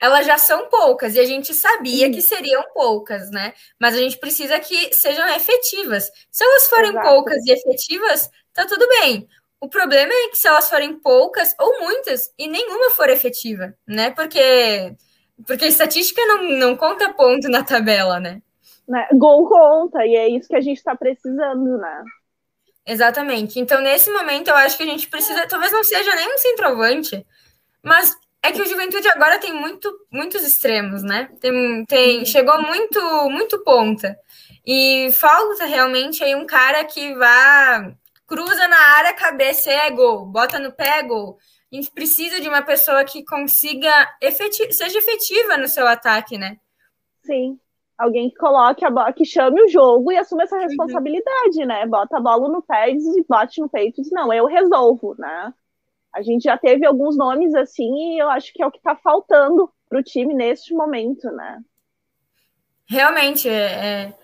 elas 0.00 0.24
já 0.24 0.38
são 0.38 0.68
poucas 0.70 1.14
e 1.14 1.20
a 1.20 1.24
gente 1.24 1.52
sabia 1.52 2.06
uhum. 2.06 2.12
que 2.12 2.22
seriam 2.22 2.64
poucas, 2.72 3.30
né? 3.30 3.52
Mas 3.78 3.94
a 3.94 3.98
gente 3.98 4.16
precisa 4.16 4.58
que 4.58 4.94
sejam 4.94 5.28
efetivas. 5.28 6.10
Se 6.30 6.42
elas 6.42 6.66
forem 6.66 6.90
Exato. 6.90 7.08
poucas 7.08 7.44
e 7.44 7.52
efetivas, 7.52 8.30
tá 8.54 8.66
tudo 8.66 8.88
bem. 8.88 9.28
O 9.60 9.68
problema 9.68 10.10
é 10.10 10.28
que 10.28 10.36
se 10.36 10.48
elas 10.48 10.70
forem 10.70 10.98
poucas 10.98 11.54
ou 11.60 11.80
muitas 11.80 12.32
e 12.38 12.48
nenhuma 12.48 12.90
for 12.92 13.10
efetiva, 13.10 13.74
né? 13.86 14.10
Porque 14.10 14.96
porque 15.46 15.64
a 15.64 15.68
estatística 15.68 16.20
não, 16.26 16.42
não 16.58 16.76
conta 16.76 17.12
ponto 17.12 17.48
na 17.48 17.62
tabela, 17.62 18.20
né? 18.20 18.42
né? 18.90 19.06
Gol 19.14 19.48
conta, 19.48 20.04
e 20.04 20.16
é 20.16 20.28
isso 20.28 20.48
que 20.48 20.56
a 20.56 20.60
gente 20.60 20.78
está 20.78 20.96
precisando, 20.96 21.78
né? 21.78 22.04
Exatamente. 22.84 23.60
Então, 23.60 23.80
nesse 23.80 24.10
momento, 24.10 24.48
eu 24.48 24.56
acho 24.56 24.76
que 24.76 24.82
a 24.82 24.86
gente 24.86 25.06
precisa, 25.08 25.46
talvez 25.46 25.70
não 25.70 25.84
seja 25.84 26.14
nem 26.16 26.34
um 26.34 26.38
centroavante, 26.38 27.24
mas 27.82 28.16
é 28.42 28.50
que 28.50 28.60
o 28.60 28.66
Juventude 28.66 29.06
agora 29.08 29.38
tem 29.38 29.52
muito, 29.52 29.88
muitos 30.10 30.42
extremos, 30.42 31.02
né? 31.02 31.28
Tem, 31.40 31.84
tem, 31.86 32.24
chegou 32.24 32.60
muito, 32.62 33.00
muito 33.30 33.62
ponta. 33.62 34.18
E 34.66 35.10
falta 35.12 35.66
realmente 35.66 36.24
aí 36.24 36.34
um 36.34 36.46
cara 36.46 36.84
que 36.84 37.14
vá, 37.14 37.92
cruza 38.26 38.66
na 38.66 38.78
área, 38.96 39.14
cabeça 39.14 39.70
é 39.70 39.90
gol, 39.90 40.26
bota 40.26 40.58
no 40.58 40.72
pé 40.72 40.98
é 40.98 41.02
gol. 41.02 41.38
A 41.72 41.76
gente 41.76 41.90
precisa 41.92 42.40
de 42.40 42.48
uma 42.48 42.62
pessoa 42.62 43.04
que 43.04 43.24
consiga 43.24 43.90
seja 44.70 44.98
efetiva 44.98 45.56
no 45.56 45.68
seu 45.68 45.86
ataque, 45.86 46.36
né? 46.36 46.58
Sim. 47.22 47.58
Alguém 47.96 48.30
que 48.30 48.36
coloque 48.36 48.84
a 48.84 48.90
bola, 48.90 49.12
que 49.12 49.24
chame 49.24 49.62
o 49.62 49.68
jogo 49.68 50.10
e 50.10 50.16
assuma 50.16 50.42
essa 50.42 50.56
uhum. 50.56 50.62
responsabilidade, 50.62 51.60
uhum. 51.60 51.66
né? 51.66 51.86
Bota 51.86 52.16
a 52.16 52.20
bola 52.20 52.48
no 52.48 52.62
pé 52.62 52.90
e 52.90 53.24
bate 53.28 53.60
no 53.60 53.68
peito 53.68 54.00
e 54.00 54.02
diz, 54.02 54.10
não, 54.10 54.32
eu 54.32 54.46
resolvo, 54.46 55.14
né? 55.18 55.54
A 56.12 56.22
gente 56.22 56.44
já 56.44 56.58
teve 56.58 56.84
alguns 56.84 57.16
nomes 57.16 57.54
assim 57.54 58.14
e 58.14 58.18
eu 58.18 58.28
acho 58.30 58.52
que 58.52 58.62
é 58.62 58.66
o 58.66 58.70
que 58.70 58.78
está 58.78 58.96
faltando 58.96 59.70
para 59.88 59.98
o 59.98 60.02
time 60.02 60.34
neste 60.34 60.74
momento, 60.74 61.30
né? 61.30 61.60
Realmente, 62.88 63.48
é, 63.48 63.52
é... 63.52 64.14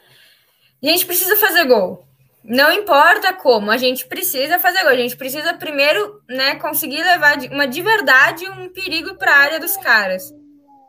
a 0.83 0.87
gente 0.87 1.07
precisa 1.07 1.37
fazer 1.37 1.65
gol. 1.67 2.06
Não 2.47 2.71
importa 2.71 3.33
como, 3.35 3.71
a 3.71 3.77
gente 3.77 4.07
precisa 4.07 4.59
fazer 4.59 4.83
gol. 4.83 4.91
A 4.91 4.97
gente 4.97 5.17
precisa 5.17 5.55
primeiro, 5.55 6.23
né, 6.29 6.57
conseguir 6.57 7.03
levar 7.03 7.39
uma 7.51 7.67
de 7.67 7.83
verdade 7.83 8.49
um 8.49 8.69
perigo 8.69 9.17
para 9.17 9.33
a 9.33 9.39
área 9.39 9.61
dos 9.61 9.77
caras. 9.77 10.33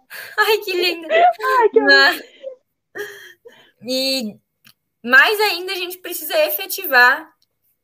Ai, 0.37 0.57
que 0.59 0.71
lindo! 0.73 1.07
Ai, 1.11 1.69
que 1.69 1.79
Mas... 1.81 2.23
E 3.89 4.35
mais 5.03 5.39
ainda 5.39 5.71
a 5.71 5.75
gente 5.75 5.99
precisa 5.99 6.35
efetivar 6.45 7.31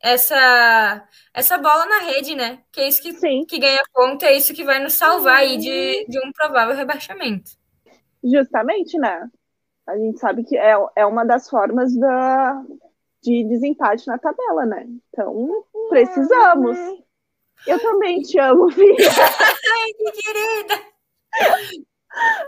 essa 0.01 1.07
essa 1.33 1.57
bola 1.57 1.85
na 1.85 1.99
rede, 1.99 2.35
né? 2.35 2.63
Que 2.71 2.81
é 2.81 2.87
isso 2.87 3.01
que, 3.01 3.13
Sim. 3.13 3.45
que 3.45 3.59
ganha 3.59 3.81
ponto, 3.93 4.25
é 4.25 4.35
isso 4.35 4.53
que 4.53 4.63
vai 4.63 4.79
nos 4.79 4.93
salvar 4.93 5.37
aí 5.37 5.57
de, 5.57 6.05
de 6.07 6.19
um 6.19 6.31
provável 6.31 6.75
rebaixamento. 6.75 7.51
Justamente, 8.23 8.97
né? 8.97 9.29
A 9.87 9.97
gente 9.97 10.19
sabe 10.19 10.43
que 10.43 10.57
é, 10.57 10.75
é 10.95 11.05
uma 11.05 11.25
das 11.25 11.49
formas 11.49 11.95
da, 11.95 12.63
de 13.23 13.43
desempate 13.45 14.05
na 14.07 14.17
tabela, 14.17 14.65
né? 14.65 14.85
Então, 15.09 15.63
precisamos. 15.89 16.77
Eu 17.65 17.79
também 17.79 18.21
te 18.21 18.37
amo, 18.37 18.69
filha. 18.69 19.09
Ai, 19.09 19.93
que 19.97 20.11
querida! 20.21 20.81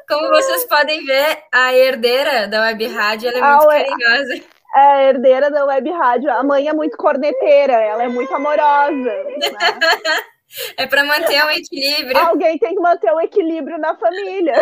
Como 0.07 0.27
vocês 0.29 0.65
podem 0.65 1.03
ver, 1.05 1.43
a 1.51 1.73
herdeira 1.73 2.47
da 2.47 2.61
Web 2.63 2.85
Rádio 2.87 3.29
é 3.29 3.41
muito 3.41 3.67
carinhosa. 3.67 4.43
É 4.75 4.79
a 4.79 5.03
herdeira 5.03 5.49
da 5.49 5.65
Web 5.65 5.89
Rádio. 5.89 6.31
A 6.31 6.43
mãe 6.43 6.67
é 6.67 6.73
muito 6.73 6.97
corneteira, 6.97 7.73
ela 7.73 8.03
é 8.03 8.07
muito 8.09 8.33
amorosa. 8.35 8.91
Né? 8.91 9.39
É 10.77 10.87
para 10.87 11.03
manter 11.03 11.43
um 11.43 11.49
equilíbrio. 11.49 12.17
Alguém 12.17 12.57
tem 12.57 12.75
que 12.75 12.79
manter 12.79 13.11
o 13.11 13.17
um 13.17 13.21
equilíbrio 13.21 13.77
na 13.77 13.97
família. 13.97 14.53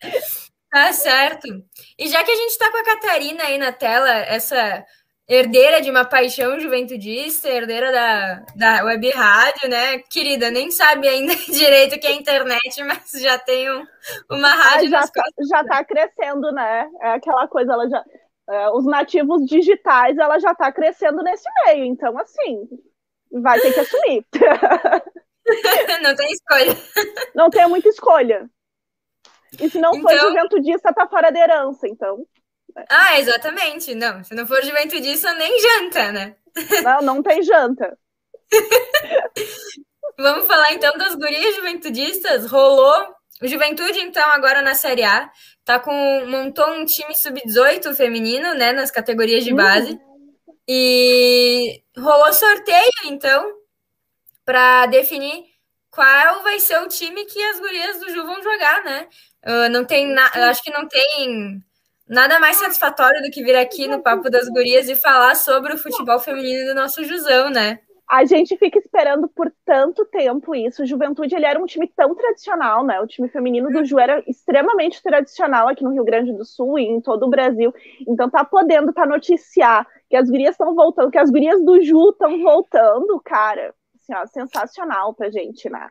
Tá 0.72 0.90
certo. 0.90 1.48
E 1.98 2.08
já 2.08 2.24
que 2.24 2.30
a 2.30 2.34
gente 2.34 2.52
está 2.52 2.70
com 2.70 2.78
a 2.78 2.84
Catarina 2.84 3.44
aí 3.44 3.58
na 3.58 3.72
tela, 3.72 4.08
essa 4.10 4.82
herdeira 5.28 5.82
de 5.82 5.90
uma 5.90 6.02
paixão 6.02 6.58
juventudista, 6.58 7.46
herdeira 7.46 7.92
da, 7.92 8.44
da 8.56 8.84
web 8.84 9.10
rádio, 9.10 9.68
né? 9.68 9.98
Querida, 9.98 10.50
nem 10.50 10.70
sabe 10.70 11.06
ainda 11.06 11.34
direito 11.52 11.96
o 11.96 12.00
que 12.00 12.06
é 12.06 12.12
internet, 12.12 12.82
mas 12.84 13.10
já 13.20 13.38
tem 13.38 13.70
um, 13.70 13.84
uma 14.30 14.48
rádio 14.48 14.86
ah, 14.96 15.02
já, 15.02 15.08
tá, 15.08 15.24
já 15.50 15.60
está 15.60 15.84
crescendo, 15.84 16.50
né? 16.52 16.88
É 17.02 17.10
aquela 17.12 17.46
coisa, 17.46 17.74
ela 17.74 17.86
já. 17.90 18.02
É, 18.48 18.70
os 18.70 18.86
nativos 18.86 19.44
digitais, 19.46 20.16
ela 20.16 20.38
já 20.38 20.52
está 20.52 20.72
crescendo 20.72 21.22
nesse 21.22 21.44
meio, 21.66 21.84
então 21.84 22.18
assim, 22.18 22.66
vai 23.30 23.60
ter 23.60 23.74
que 23.74 23.80
assumir. 23.80 24.24
Não 26.02 26.16
tem 26.16 26.32
escolha. 26.32 26.76
Não 27.34 27.50
tem 27.50 27.68
muita 27.68 27.88
escolha. 27.90 28.48
E 29.60 29.68
se 29.70 29.78
não 29.78 29.94
então... 29.94 30.02
for 30.02 30.18
juventudista, 30.18 30.92
tá 30.92 31.06
fora 31.06 31.30
da 31.30 31.40
herança, 31.40 31.86
então. 31.86 32.26
Ah, 32.88 33.18
exatamente. 33.18 33.94
Não, 33.94 34.24
se 34.24 34.34
não 34.34 34.46
for 34.46 34.62
juventudista, 34.62 35.32
nem 35.34 35.60
janta, 35.60 36.12
né? 36.12 36.36
Não, 36.82 37.02
não 37.02 37.22
tem 37.22 37.42
janta. 37.42 37.98
Vamos 40.18 40.46
falar 40.46 40.72
então 40.72 40.96
das 40.96 41.14
gurias 41.14 41.56
juventudistas. 41.56 42.46
Rolou 42.50 43.14
o 43.42 43.48
Juventude, 43.48 43.98
então, 44.00 44.24
agora 44.30 44.62
na 44.62 44.74
Série 44.74 45.02
A, 45.02 45.30
tá 45.64 45.78
com. 45.78 45.92
montou 46.26 46.68
um 46.70 46.84
time 46.84 47.14
sub-18 47.14 47.94
feminino, 47.94 48.54
né? 48.54 48.72
Nas 48.72 48.90
categorias 48.90 49.42
de 49.42 49.52
base. 49.52 49.92
Uhum. 49.92 50.56
E 50.68 51.82
rolou 51.98 52.32
sorteio, 52.32 52.90
então, 53.06 53.44
para 54.44 54.86
definir 54.86 55.44
qual 55.90 56.42
vai 56.42 56.60
ser 56.60 56.80
o 56.82 56.88
time 56.88 57.24
que 57.24 57.42
as 57.42 57.58
gurias 57.58 57.98
do 57.98 58.10
Ju 58.10 58.24
vão 58.24 58.42
jogar, 58.42 58.84
né? 58.84 59.08
Uh, 59.44 59.68
não 59.70 59.84
tem 59.84 60.06
na... 60.06 60.26
acho 60.48 60.62
que 60.62 60.72
não 60.72 60.86
tem 60.86 61.62
nada 62.08 62.38
mais 62.38 62.56
satisfatório 62.56 63.22
do 63.22 63.30
que 63.30 63.42
vir 63.42 63.56
aqui 63.56 63.88
no 63.88 64.02
Papo 64.02 64.30
das 64.30 64.48
Gurias 64.48 64.88
e 64.88 64.94
falar 64.94 65.34
sobre 65.34 65.72
o 65.74 65.78
futebol 65.78 66.18
feminino 66.20 66.68
do 66.68 66.74
nosso 66.74 67.02
Jusão, 67.04 67.50
né? 67.50 67.80
A 68.08 68.26
gente 68.26 68.56
fica 68.58 68.78
esperando 68.78 69.26
por 69.26 69.50
tanto 69.64 70.04
tempo 70.04 70.54
isso. 70.54 70.84
Juventude 70.84 71.34
ele 71.34 71.46
era 71.46 71.58
um 71.58 71.64
time 71.64 71.88
tão 71.96 72.14
tradicional, 72.14 72.84
né? 72.84 73.00
O 73.00 73.06
time 73.06 73.26
feminino 73.26 73.70
do 73.70 73.84
Ju 73.86 73.98
era 73.98 74.22
extremamente 74.26 75.02
tradicional 75.02 75.66
aqui 75.66 75.82
no 75.82 75.92
Rio 75.92 76.04
Grande 76.04 76.30
do 76.32 76.44
Sul 76.44 76.78
e 76.78 76.82
em 76.82 77.00
todo 77.00 77.24
o 77.24 77.30
Brasil. 77.30 77.72
Então 78.06 78.28
tá 78.28 78.44
podendo 78.44 78.92
tá 78.92 79.06
noticiar 79.06 79.86
que 80.10 80.16
as 80.16 80.28
gurias 80.28 80.50
estão 80.50 80.74
voltando, 80.74 81.10
que 81.10 81.16
as 81.16 81.30
gurias 81.30 81.64
do 81.64 81.80
Ju 81.80 82.10
estão 82.10 82.38
voltando, 82.42 83.18
cara. 83.24 83.74
Assim, 83.96 84.14
ó, 84.14 84.26
sensacional 84.26 85.14
pra 85.14 85.30
gente, 85.30 85.70
né? 85.70 85.88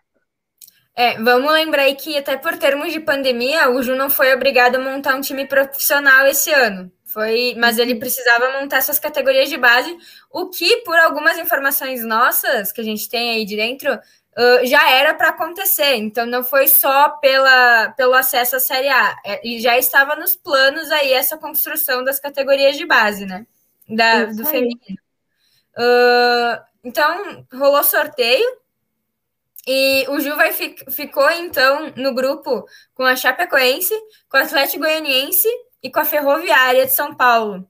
É, 0.96 1.18
vamos 1.22 1.52
lembrar 1.54 1.84
aí 1.84 1.96
que 1.96 2.18
até 2.18 2.36
por 2.36 2.58
termos 2.58 2.92
de 2.92 3.00
pandemia, 3.00 3.70
o 3.70 3.82
Ju 3.82 3.96
não 3.96 4.10
foi 4.10 4.34
obrigado 4.34 4.76
a 4.76 4.80
montar 4.80 5.16
um 5.16 5.22
time 5.22 5.46
profissional 5.46 6.28
esse 6.28 6.52
ano. 6.52 6.92
Foi, 7.06 7.56
mas 7.58 7.78
ele 7.78 7.94
uhum. 7.94 8.00
precisava 8.00 8.60
montar 8.60 8.78
essas 8.78 8.98
categorias 8.98 9.50
de 9.50 9.58
base, 9.58 9.98
o 10.32 10.50
que, 10.50 10.78
por 10.78 10.98
algumas 10.98 11.38
informações 11.38 12.06
nossas 12.06 12.72
que 12.72 12.80
a 12.80 12.84
gente 12.84 13.10
tem 13.10 13.32
aí 13.32 13.46
de 13.46 13.58
dentro, 13.58 13.94
uh, 13.94 14.66
já 14.66 14.90
era 14.90 15.14
para 15.14 15.30
acontecer. 15.30 15.96
Então 15.96 16.26
não 16.26 16.44
foi 16.44 16.68
só 16.68 17.10
pela, 17.10 17.90
pelo 17.98 18.14
acesso 18.14 18.56
à 18.56 18.60
Série 18.60 18.88
A, 18.88 19.16
é, 19.26 19.46
e 19.46 19.60
já 19.60 19.78
estava 19.78 20.16
nos 20.16 20.36
planos 20.38 20.90
aí 20.92 21.12
essa 21.12 21.38
construção 21.38 22.04
das 22.04 22.20
categorias 22.20 22.78
de 22.78 22.86
base, 22.86 23.26
né? 23.26 23.46
Da, 23.90 24.26
do 24.26 24.46
feminino. 24.46 24.98
Uh, 25.78 26.64
então 26.84 27.46
rolou 27.54 27.84
sorteio 27.84 28.61
e 29.68 30.06
o 30.10 30.20
Ju 30.20 30.36
vai, 30.36 30.52
ficou, 30.52 31.30
então, 31.32 31.94
no 31.96 32.14
grupo 32.14 32.66
com 32.94 33.04
a 33.04 33.16
Chapecoense, 33.16 33.94
com 34.30 34.38
o 34.38 34.42
Atlético 34.42 34.80
Goianiense 34.80 35.48
e 35.84 35.92
com 35.92 36.00
a 36.00 36.06
Ferroviária 36.06 36.86
de 36.86 36.94
São 36.94 37.14
Paulo. 37.14 37.68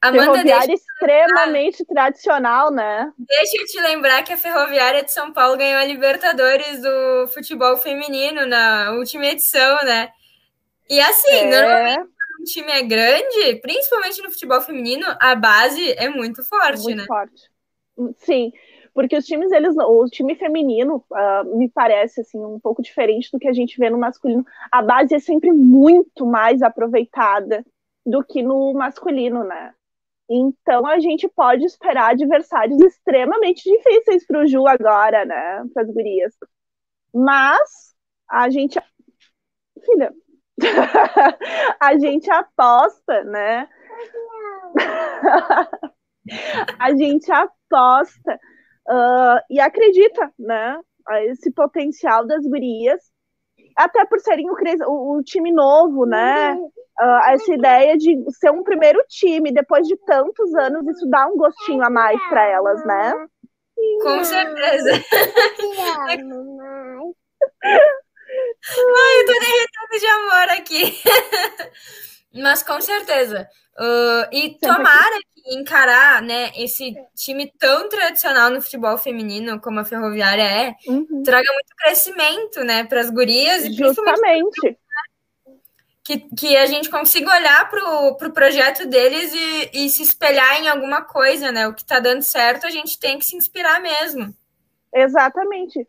Amanda, 0.00 0.32
Ferroviária 0.32 0.74
extremamente 0.74 1.84
tradicional, 1.84 2.70
né? 2.70 3.12
Deixa 3.18 3.56
eu 3.60 3.66
te 3.66 3.80
lembrar 3.80 4.22
que 4.22 4.32
a 4.32 4.36
Ferroviária 4.36 5.02
de 5.02 5.12
São 5.12 5.32
Paulo 5.32 5.56
ganhou 5.56 5.80
a 5.80 5.84
Libertadores 5.84 6.80
do 6.80 7.28
futebol 7.28 7.76
feminino 7.76 8.46
na 8.46 8.92
última 8.92 9.26
edição, 9.26 9.76
né? 9.84 10.10
E 10.88 11.00
assim, 11.00 11.30
é... 11.30 11.50
normalmente 11.50 12.10
um 12.40 12.44
time 12.44 12.72
é 12.72 12.82
grande, 12.82 13.56
principalmente 13.60 14.22
no 14.22 14.30
futebol 14.30 14.60
feminino, 14.60 15.06
a 15.20 15.34
base 15.34 15.92
é 15.92 16.08
muito 16.08 16.44
forte, 16.44 16.82
muito 16.82 16.98
né? 16.98 17.04
Forte. 17.06 17.50
Sim 18.18 18.52
porque 18.96 19.14
os 19.14 19.26
times, 19.26 19.52
eles, 19.52 19.76
o 19.76 20.06
time 20.06 20.34
feminino, 20.36 21.04
uh, 21.12 21.58
me 21.58 21.68
parece 21.68 22.22
assim, 22.22 22.42
um 22.42 22.58
pouco 22.58 22.80
diferente 22.80 23.30
do 23.30 23.38
que 23.38 23.46
a 23.46 23.52
gente 23.52 23.78
vê 23.78 23.90
no 23.90 23.98
masculino. 23.98 24.42
A 24.72 24.80
base 24.80 25.14
é 25.14 25.18
sempre 25.18 25.52
muito 25.52 26.24
mais 26.24 26.62
aproveitada 26.62 27.62
do 28.06 28.24
que 28.24 28.42
no 28.42 28.72
masculino, 28.72 29.44
né? 29.44 29.74
Então 30.30 30.86
a 30.86 30.98
gente 30.98 31.28
pode 31.28 31.66
esperar 31.66 32.12
adversários 32.12 32.80
extremamente 32.80 33.70
difíceis 33.70 34.26
para 34.26 34.40
o 34.40 34.46
Ju 34.46 34.66
agora, 34.66 35.26
né? 35.26 35.62
Para 35.74 35.82
as 35.82 35.90
gurias. 35.90 36.34
Mas 37.12 37.94
a 38.30 38.48
gente. 38.48 38.80
Filha, 39.84 40.10
a 41.78 41.98
gente 41.98 42.30
aposta, 42.30 43.24
né? 43.24 43.68
a 46.80 46.96
gente 46.96 47.30
aposta 47.30 48.40
uh, 48.88 49.40
e 49.50 49.60
acredita, 49.60 50.32
né, 50.38 50.78
a 51.08 51.24
esse 51.24 51.50
potencial 51.52 52.26
das 52.26 52.44
gurias, 52.44 53.00
até 53.76 54.04
por 54.06 54.18
serem 54.20 54.48
o, 54.50 54.54
o, 54.88 55.18
o 55.18 55.22
time 55.22 55.52
novo, 55.52 56.06
né, 56.06 56.54
uh, 56.54 57.30
essa 57.30 57.52
ideia 57.52 57.96
de 57.96 58.16
ser 58.38 58.50
um 58.50 58.62
primeiro 58.62 58.98
time 59.08 59.52
depois 59.52 59.86
de 59.86 59.96
tantos 60.04 60.54
anos, 60.54 60.86
isso 60.88 61.08
dá 61.08 61.26
um 61.26 61.36
gostinho 61.36 61.84
a 61.84 61.90
mais 61.90 62.20
para 62.28 62.46
elas, 62.46 62.84
né? 62.84 63.12
Com 64.02 64.24
certeza. 64.24 64.92
Ai, 68.68 69.20
eu 69.20 69.26
tô 69.26 69.32
derretendo 69.32 69.98
de 70.00 70.06
amor 70.06 70.48
aqui. 70.58 71.02
Mas 72.42 72.62
com 72.62 72.80
certeza. 72.80 73.48
Uh, 73.78 74.26
e 74.32 74.58
tomara 74.58 75.18
que 75.34 75.35
encarar 75.46 76.22
né, 76.22 76.50
esse 76.56 76.96
time 77.14 77.52
tão 77.58 77.88
tradicional 77.88 78.50
no 78.50 78.60
futebol 78.60 78.98
feminino 78.98 79.60
como 79.60 79.80
a 79.80 79.84
Ferroviária 79.84 80.42
é, 80.42 80.74
uhum. 80.88 81.22
traga 81.22 81.52
muito 81.52 81.76
crescimento 81.76 82.64
né, 82.64 82.84
para 82.84 83.00
as 83.00 83.10
gurias 83.10 83.64
e 83.64 83.72
Justamente. 83.72 84.78
que, 86.02 86.18
que 86.36 86.56
a 86.56 86.66
gente 86.66 86.90
consiga 86.90 87.30
olhar 87.30 87.68
para 87.68 87.84
o 87.84 88.16
pro 88.16 88.32
projeto 88.32 88.86
deles 88.86 89.32
e, 89.34 89.84
e 89.84 89.88
se 89.88 90.02
espelhar 90.02 90.60
em 90.60 90.68
alguma 90.68 91.02
coisa, 91.02 91.50
né? 91.50 91.66
O 91.66 91.74
que 91.74 91.82
está 91.82 91.98
dando 91.98 92.22
certo, 92.22 92.66
a 92.66 92.70
gente 92.70 92.98
tem 92.98 93.18
que 93.18 93.24
se 93.24 93.36
inspirar 93.36 93.80
mesmo. 93.80 94.32
Exatamente. 94.94 95.86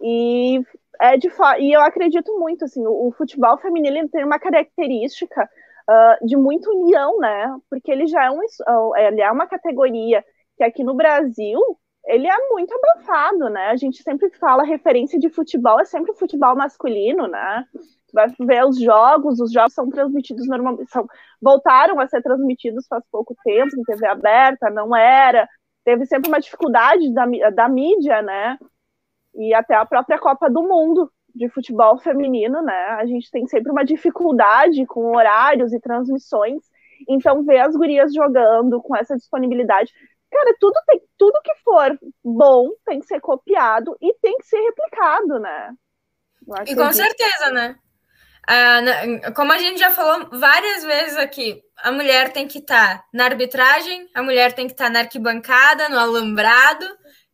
E 0.00 0.60
é 1.00 1.16
de 1.16 1.28
e 1.58 1.72
eu 1.72 1.80
acredito 1.80 2.38
muito 2.38 2.64
assim, 2.64 2.86
o, 2.86 3.08
o 3.08 3.12
futebol 3.12 3.58
feminino 3.58 4.08
tem 4.08 4.24
uma 4.24 4.38
característica 4.38 5.48
uh, 5.88 6.26
de 6.26 6.36
muita 6.36 6.70
união, 6.70 7.18
né? 7.18 7.56
Porque 7.70 7.90
ele 7.90 8.06
já 8.06 8.24
é 8.24 8.30
um 8.30 8.40
ele 8.96 9.20
é 9.20 9.30
uma 9.30 9.46
categoria 9.46 10.24
que 10.56 10.64
aqui 10.64 10.84
no 10.84 10.94
Brasil 10.94 11.60
ele 12.06 12.26
é 12.26 12.48
muito 12.50 12.72
abafado, 12.74 13.50
né? 13.50 13.68
A 13.68 13.76
gente 13.76 14.02
sempre 14.02 14.30
fala 14.38 14.62
referência 14.64 15.18
de 15.18 15.28
futebol 15.28 15.80
é 15.80 15.84
sempre 15.84 16.12
o 16.12 16.16
futebol 16.16 16.56
masculino, 16.56 17.26
né? 17.26 17.64
vai 18.12 18.28
ver 18.40 18.64
os 18.64 18.80
jogos, 18.80 19.40
os 19.40 19.52
jogos 19.52 19.74
são 19.74 19.88
transmitidos 19.90 20.46
normalmente, 20.46 20.90
são, 20.90 21.06
voltaram 21.40 22.00
a 22.00 22.08
ser 22.08 22.22
transmitidos 22.22 22.86
faz 22.86 23.04
pouco 23.10 23.34
tempo 23.44 23.78
em 23.78 23.82
TV 23.82 24.06
aberta, 24.06 24.70
não 24.70 24.96
era, 24.96 25.48
teve 25.84 26.06
sempre 26.06 26.28
uma 26.28 26.40
dificuldade 26.40 27.12
da, 27.12 27.26
da 27.50 27.68
mídia, 27.68 28.22
né? 28.22 28.58
E 29.34 29.54
até 29.54 29.74
a 29.74 29.86
própria 29.86 30.18
Copa 30.18 30.50
do 30.50 30.62
Mundo 30.62 31.10
de 31.38 31.48
futebol 31.48 31.96
feminino, 31.98 32.60
né? 32.60 32.96
A 32.98 33.06
gente 33.06 33.30
tem 33.30 33.46
sempre 33.46 33.70
uma 33.70 33.84
dificuldade 33.84 34.84
com 34.86 35.16
horários 35.16 35.72
e 35.72 35.80
transmissões. 35.80 36.62
Então, 37.08 37.44
ver 37.44 37.60
as 37.60 37.76
gurias 37.76 38.12
jogando 38.12 38.82
com 38.82 38.96
essa 38.96 39.16
disponibilidade. 39.16 39.92
Cara, 40.30 40.54
tudo, 40.60 40.74
tem, 40.86 41.00
tudo 41.16 41.40
que 41.42 41.54
for 41.64 41.98
bom 42.22 42.70
tem 42.84 43.00
que 43.00 43.06
ser 43.06 43.20
copiado 43.20 43.96
e 44.02 44.12
tem 44.20 44.36
que 44.36 44.46
ser 44.46 44.58
replicado, 44.58 45.38
né? 45.38 45.72
E 46.66 46.74
com 46.74 46.92
certeza, 46.92 47.50
né? 47.52 47.76
Ah, 48.46 48.80
como 49.34 49.52
a 49.52 49.58
gente 49.58 49.78
já 49.78 49.90
falou 49.90 50.28
várias 50.32 50.82
vezes 50.82 51.16
aqui, 51.18 51.62
a 51.76 51.92
mulher 51.92 52.32
tem 52.32 52.48
que 52.48 52.58
estar 52.58 52.98
tá 52.98 53.04
na 53.12 53.24
arbitragem, 53.26 54.08
a 54.14 54.22
mulher 54.22 54.52
tem 54.54 54.66
que 54.66 54.72
estar 54.72 54.86
tá 54.86 54.90
na 54.90 55.00
arquibancada, 55.00 55.88
no 55.88 55.98
alambrado, 55.98 56.86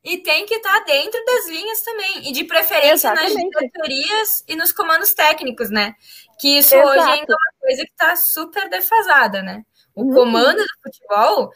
e 0.05 0.19
tem 0.19 0.45
que 0.45 0.57
estar 0.57 0.81
tá 0.81 0.85
dentro 0.85 1.25
das 1.25 1.49
linhas 1.49 1.81
também, 1.81 2.29
e 2.29 2.33
de 2.33 2.45
preferência 2.45 3.09
Exatamente. 3.09 3.35
nas 3.35 3.51
diretorias 3.51 4.45
e 4.47 4.55
nos 4.55 4.71
comandos 4.71 5.15
técnicos, 5.15 5.71
né? 5.71 5.95
Que 6.39 6.59
isso 6.59 6.75
Exato. 6.75 6.89
hoje 6.89 7.11
ainda 7.11 7.33
é 7.33 7.37
uma 7.37 7.61
coisa 7.61 7.85
que 7.85 7.91
está 7.91 8.17
super 8.17 8.69
defasada, 8.69 9.43
né? 9.43 9.65
O 9.95 10.03
uhum. 10.03 10.15
comando 10.15 10.59
do 10.59 10.83
futebol, 10.83 11.53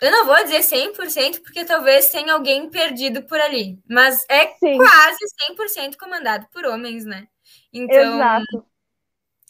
eu 0.00 0.10
não 0.10 0.26
vou 0.26 0.36
dizer 0.44 0.60
100%, 0.60 1.40
porque 1.40 1.64
talvez 1.64 2.10
tenha 2.10 2.34
alguém 2.34 2.68
perdido 2.68 3.22
por 3.22 3.40
ali, 3.40 3.78
mas 3.88 4.26
é 4.28 4.48
Sim. 4.58 4.76
quase 4.76 5.18
100% 5.50 5.96
comandado 5.96 6.46
por 6.52 6.66
homens, 6.66 7.06
né? 7.06 7.26
Então, 7.72 8.16
Exato. 8.16 8.66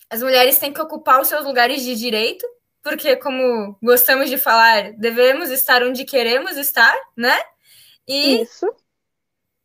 as 0.09 0.23
mulheres 0.23 0.59
têm 0.59 0.73
que 0.73 0.80
ocupar 0.80 1.20
os 1.20 1.26
seus 1.26 1.44
lugares 1.44 1.82
de 1.82 1.97
direito, 1.97 2.47
porque, 2.82 3.16
como 3.16 3.76
gostamos 3.82 4.30
de 4.30 4.38
falar, 4.38 4.92
devemos 4.92 5.50
estar 5.50 5.82
onde 5.82 6.04
queremos 6.04 6.56
estar, 6.56 6.97
né? 7.16 7.37
E, 8.10 8.42
Isso. 8.42 8.66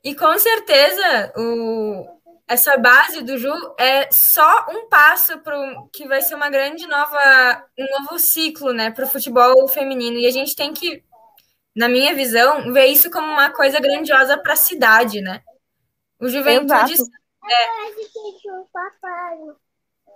E 0.03 0.13
com 0.13 0.37
certeza 0.37 1.33
o, 1.35 2.05
essa 2.47 2.77
base 2.77 3.23
do 3.23 3.39
Ju 3.39 3.51
é 3.79 4.11
só 4.11 4.67
um 4.69 4.87
passo 4.87 5.39
para 5.39 5.57
que 5.91 6.07
vai 6.07 6.21
ser 6.21 6.35
uma 6.35 6.47
grande 6.47 6.85
nova, 6.85 7.65
um 7.75 7.85
novo 7.99 8.19
ciclo, 8.19 8.71
né, 8.71 8.91
para 8.91 9.05
o 9.05 9.09
futebol 9.09 9.67
feminino. 9.67 10.19
E 10.19 10.27
a 10.27 10.31
gente 10.31 10.55
tem 10.55 10.75
que, 10.75 11.03
na 11.75 11.89
minha 11.89 12.13
visão, 12.13 12.71
ver 12.71 12.85
isso 12.85 13.09
como 13.09 13.25
uma 13.25 13.49
coisa 13.49 13.79
grandiosa 13.79 14.37
para 14.37 14.53
a 14.53 14.57
cidade, 14.57 15.21
né? 15.21 15.41
O 16.19 16.29
Juventude 16.29 16.93
é, 16.93 17.67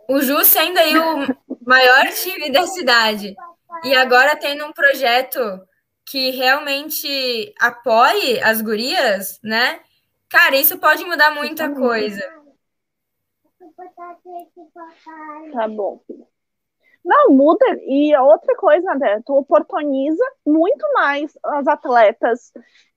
o 0.07 0.21
Ju 0.21 0.45
sendo 0.45 0.77
aí 0.77 0.95
o 0.97 1.27
maior 1.65 2.07
time 2.09 2.51
da 2.51 2.65
cidade 2.67 3.35
e 3.83 3.95
agora 3.95 4.35
tendo 4.35 4.65
um 4.65 4.71
projeto 4.71 5.39
que 6.09 6.31
realmente 6.31 7.53
apoie 7.59 8.41
as 8.41 8.61
gurias, 8.61 9.39
né? 9.43 9.79
Cara, 10.27 10.55
isso 10.55 10.79
pode 10.79 11.05
mudar 11.05 11.35
muita 11.35 11.73
coisa. 11.73 12.21
Tá 15.51 15.67
bom. 15.67 16.01
Não, 17.05 17.29
muda. 17.29 17.65
E 17.81 18.15
outra 18.17 18.55
coisa, 18.55 18.91
André, 18.91 19.21
tu 19.25 19.35
oportuniza 19.35 20.23
muito 20.45 20.85
mais 20.93 21.31
as 21.43 21.67
atletas 21.67 22.51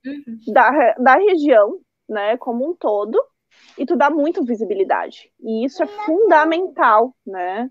uhum. 0.05 0.53
da, 0.53 0.95
da 0.95 1.15
região, 1.17 1.79
né, 2.09 2.37
como 2.39 2.71
um 2.71 2.75
todo, 2.75 3.23
e 3.77 3.85
tu 3.85 3.95
dá 3.95 4.11
muito 4.11 4.45
visibilidade. 4.45 5.31
E 5.41 5.65
isso 5.65 5.83
é 5.83 5.87
fundamental, 5.87 7.15
né? 7.27 7.71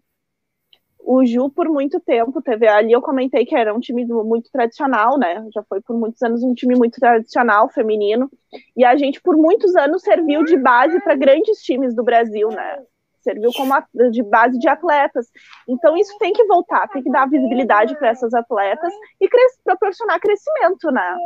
O 1.03 1.25
Ju, 1.25 1.49
por 1.49 1.67
muito 1.67 1.99
tempo, 1.99 2.41
teve 2.41 2.67
ali, 2.67 2.91
eu 2.91 3.01
comentei 3.01 3.45
que 3.45 3.55
era 3.55 3.73
um 3.73 3.79
time 3.79 4.05
muito 4.05 4.51
tradicional, 4.51 5.17
né? 5.17 5.45
Já 5.53 5.63
foi 5.63 5.81
por 5.81 5.97
muitos 5.97 6.21
anos 6.21 6.43
um 6.43 6.53
time 6.53 6.75
muito 6.75 6.99
tradicional, 6.99 7.69
feminino. 7.69 8.29
E 8.75 8.85
a 8.85 8.95
gente, 8.95 9.21
por 9.21 9.35
muitos 9.35 9.75
anos, 9.75 10.03
serviu 10.03 10.43
de 10.43 10.57
base 10.57 10.99
para 11.01 11.15
grandes 11.15 11.61
times 11.63 11.95
do 11.95 12.03
Brasil, 12.03 12.49
né? 12.49 12.83
Serviu 13.21 13.51
como 13.53 13.73
de 14.11 14.23
base 14.23 14.57
de 14.57 14.67
atletas. 14.67 15.27
Então, 15.67 15.95
isso 15.97 16.17
tem 16.17 16.33
que 16.33 16.43
voltar, 16.45 16.87
tem 16.87 17.03
que 17.03 17.11
dar 17.11 17.29
visibilidade 17.29 17.97
para 17.97 18.09
essas 18.09 18.33
atletas 18.33 18.93
e 19.19 19.27
cres 19.27 19.59
proporcionar 19.63 20.19
crescimento, 20.19 20.91
né? 20.91 21.17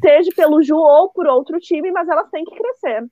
Seja 0.00 0.30
pelo 0.36 0.62
Ju 0.62 0.76
ou 0.76 1.10
por 1.10 1.26
outro 1.26 1.58
time, 1.58 1.90
mas 1.90 2.08
elas 2.08 2.28
têm 2.30 2.44
que 2.44 2.54
crescer. 2.54 3.04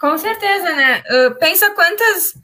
Com 0.00 0.18
certeza, 0.18 0.74
né? 0.74 0.98
Uh, 0.98 1.38
pensa 1.38 1.70
quantas, 1.70 2.34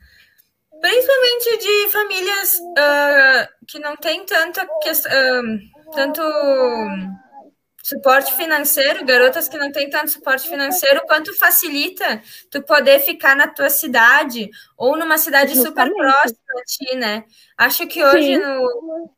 principalmente 0.81 1.59
de 1.59 1.91
famílias 1.91 2.59
uh, 2.59 3.67
que 3.67 3.79
não 3.79 3.97
tem 3.97 4.25
tanta 4.25 4.65
uh, 4.65 5.93
tanto 5.95 6.23
suporte 7.83 8.33
financeiro, 8.35 9.05
garotas 9.05 9.49
que 9.49 9.59
não 9.59 9.73
têm 9.73 9.91
tanto 9.91 10.11
suporte 10.11 10.49
financeiro, 10.49 11.03
quanto 11.07 11.37
facilita 11.37 12.23
tu 12.51 12.63
poder 12.63 13.01
ficar 13.01 13.35
na 13.35 13.49
tua 13.49 13.69
cidade 13.69 14.49
ou 14.77 14.97
numa 14.97 15.19
cidade 15.19 15.55
Justamente. 15.55 15.91
super 15.91 15.95
próxima 15.95 16.61
a 16.61 16.65
ti, 16.65 16.97
né? 16.97 17.25
Acho 17.59 17.87
que 17.87 18.05
hoje 18.05 18.35
Sim. 18.35 18.39
no 18.39 19.11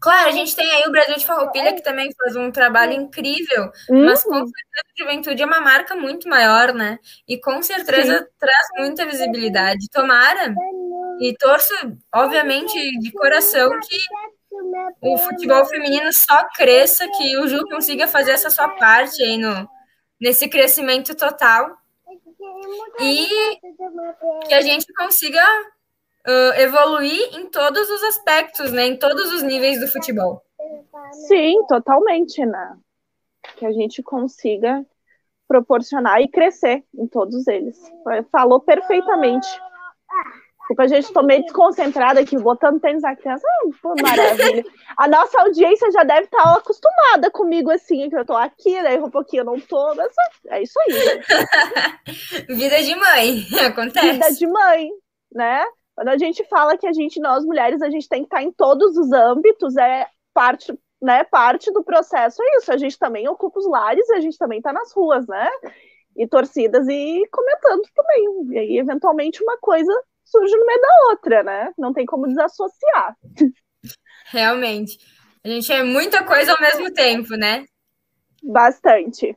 Claro, 0.00 0.28
a 0.28 0.32
gente 0.32 0.54
tem 0.54 0.70
aí 0.70 0.84
o 0.86 0.92
Brasil 0.92 1.16
de 1.16 1.26
Farroupilha, 1.26 1.74
que 1.74 1.82
também 1.82 2.08
faz 2.16 2.36
um 2.36 2.52
trabalho 2.52 2.92
incrível, 2.92 3.64
uhum. 3.90 4.04
mas 4.04 4.22
com 4.22 4.32
certeza 4.32 4.54
a 4.76 5.02
juventude 5.02 5.42
é 5.42 5.46
uma 5.46 5.60
marca 5.60 5.96
muito 5.96 6.28
maior, 6.28 6.72
né? 6.72 7.00
E 7.26 7.36
com 7.36 7.60
certeza 7.62 8.18
Sim. 8.18 8.24
traz 8.38 8.66
muita 8.76 9.04
visibilidade. 9.04 9.88
Tomara 9.90 10.54
e 11.20 11.36
torço, 11.36 11.74
obviamente, 12.14 12.98
de 12.98 13.12
coração 13.12 13.70
que 13.80 13.98
o 15.00 15.18
futebol 15.18 15.64
feminino 15.66 16.12
só 16.12 16.48
cresça, 16.54 17.06
que 17.08 17.36
o 17.38 17.46
Ju 17.46 17.64
consiga 17.68 18.06
fazer 18.08 18.32
essa 18.32 18.50
sua 18.50 18.68
parte 18.68 19.22
aí 19.22 19.36
no, 19.36 19.68
nesse 20.20 20.48
crescimento 20.48 21.14
total 21.14 21.76
e 23.00 23.26
que 24.46 24.54
a 24.54 24.60
gente 24.60 24.92
consiga 24.94 25.42
uh, 26.26 26.60
evoluir 26.60 27.36
em 27.38 27.46
todos 27.46 27.88
os 27.88 28.02
aspectos, 28.04 28.72
né? 28.72 28.86
Em 28.86 28.98
todos 28.98 29.32
os 29.32 29.42
níveis 29.42 29.80
do 29.80 29.88
futebol. 29.88 30.42
Sim, 31.26 31.64
totalmente, 31.68 32.44
né? 32.44 32.76
Que 33.56 33.66
a 33.66 33.72
gente 33.72 34.02
consiga 34.02 34.84
proporcionar 35.46 36.20
e 36.20 36.28
crescer 36.28 36.84
em 36.94 37.06
todos 37.06 37.46
eles. 37.46 37.80
Falou 38.30 38.60
perfeitamente. 38.60 39.48
Desculpa, 40.68 40.82
a 40.82 40.86
gente 40.86 41.12
tô 41.14 41.22
meio 41.22 41.42
desconcentrada 41.42 42.20
aqui, 42.20 42.36
botando 42.36 42.78
tênis 42.78 43.02
na 43.02 43.16
criança. 43.16 43.42
Ah, 43.48 43.70
pô, 43.80 43.94
maravilha. 44.02 44.62
A 44.98 45.08
nossa 45.08 45.40
audiência 45.40 45.90
já 45.90 46.04
deve 46.04 46.24
estar 46.24 46.42
tá 46.42 46.56
acostumada 46.56 47.30
comigo 47.30 47.70
assim, 47.70 48.10
que 48.10 48.16
eu 48.16 48.24
tô 48.24 48.36
aqui, 48.36 48.82
daí 48.82 48.98
um 48.98 49.10
pouquinho 49.10 49.40
eu 49.40 49.44
não 49.46 49.58
tô. 49.58 49.94
Mas 49.94 50.12
é 50.48 50.62
isso 50.62 50.78
aí. 50.80 52.44
Vida 52.54 52.82
de 52.82 52.94
mãe, 52.94 53.46
acontece. 53.66 54.12
Vida 54.12 54.30
de 54.30 54.46
mãe, 54.46 54.90
né? 55.32 55.64
Quando 55.94 56.08
a 56.08 56.18
gente 56.18 56.44
fala 56.44 56.76
que 56.76 56.86
a 56.86 56.92
gente, 56.92 57.18
nós 57.18 57.46
mulheres, 57.46 57.80
a 57.80 57.88
gente 57.88 58.06
tem 58.06 58.20
que 58.20 58.26
estar 58.26 58.42
em 58.42 58.52
todos 58.52 58.94
os 58.98 59.10
âmbitos, 59.10 59.74
é 59.78 60.06
parte, 60.34 60.78
né, 61.00 61.24
parte 61.24 61.72
do 61.72 61.82
processo 61.82 62.42
é 62.42 62.56
isso. 62.58 62.70
A 62.70 62.76
gente 62.76 62.98
também 62.98 63.26
ocupa 63.26 63.58
os 63.58 63.66
lares 63.66 64.06
e 64.10 64.16
a 64.16 64.20
gente 64.20 64.36
também 64.36 64.58
está 64.58 64.70
nas 64.70 64.92
ruas, 64.92 65.26
né? 65.26 65.48
E 66.14 66.26
torcidas 66.26 66.86
e 66.88 67.26
comentando 67.32 67.82
também. 67.94 68.48
E 68.50 68.58
aí, 68.58 68.78
eventualmente, 68.78 69.42
uma 69.42 69.56
coisa 69.56 69.92
surge 70.30 70.56
no 70.56 70.66
meio 70.66 70.80
da 70.80 70.88
outra, 71.10 71.42
né? 71.42 71.72
Não 71.78 71.92
tem 71.92 72.06
como 72.06 72.28
desassociar. 72.28 73.16
Realmente. 74.26 74.98
A 75.44 75.48
gente 75.48 75.72
é 75.72 75.82
muita 75.82 76.22
coisa 76.24 76.52
ao 76.52 76.60
mesmo 76.60 76.92
tempo, 76.92 77.34
né? 77.36 77.64
Bastante. 78.42 79.36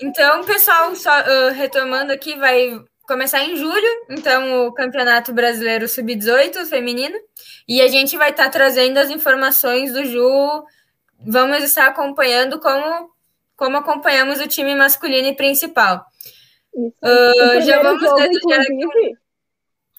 Então, 0.00 0.44
pessoal, 0.44 0.94
só 0.94 1.10
uh, 1.10 1.52
retomando 1.52 2.12
aqui, 2.12 2.36
vai 2.36 2.80
começar 3.06 3.44
em 3.44 3.54
julho, 3.56 4.06
então, 4.10 4.66
o 4.66 4.72
Campeonato 4.72 5.32
Brasileiro 5.32 5.86
Sub-18 5.86 6.66
feminino. 6.66 7.16
E 7.68 7.80
a 7.80 7.88
gente 7.88 8.16
vai 8.16 8.30
estar 8.30 8.44
tá 8.44 8.50
trazendo 8.50 8.98
as 8.98 9.10
informações 9.10 9.92
do 9.92 10.04
Ju. 10.04 10.64
Vamos 11.20 11.62
estar 11.62 11.86
acompanhando 11.86 12.58
como, 12.60 13.10
como 13.56 13.76
acompanhamos 13.76 14.40
o 14.40 14.46
time 14.46 14.74
masculino 14.74 15.28
e 15.28 15.36
principal. 15.36 16.04
Uh, 16.74 17.60
já 17.62 17.82
vamos 17.82 18.02
jogo, 18.02 18.16
desejar 18.16 18.60
aqui. 18.60 19.16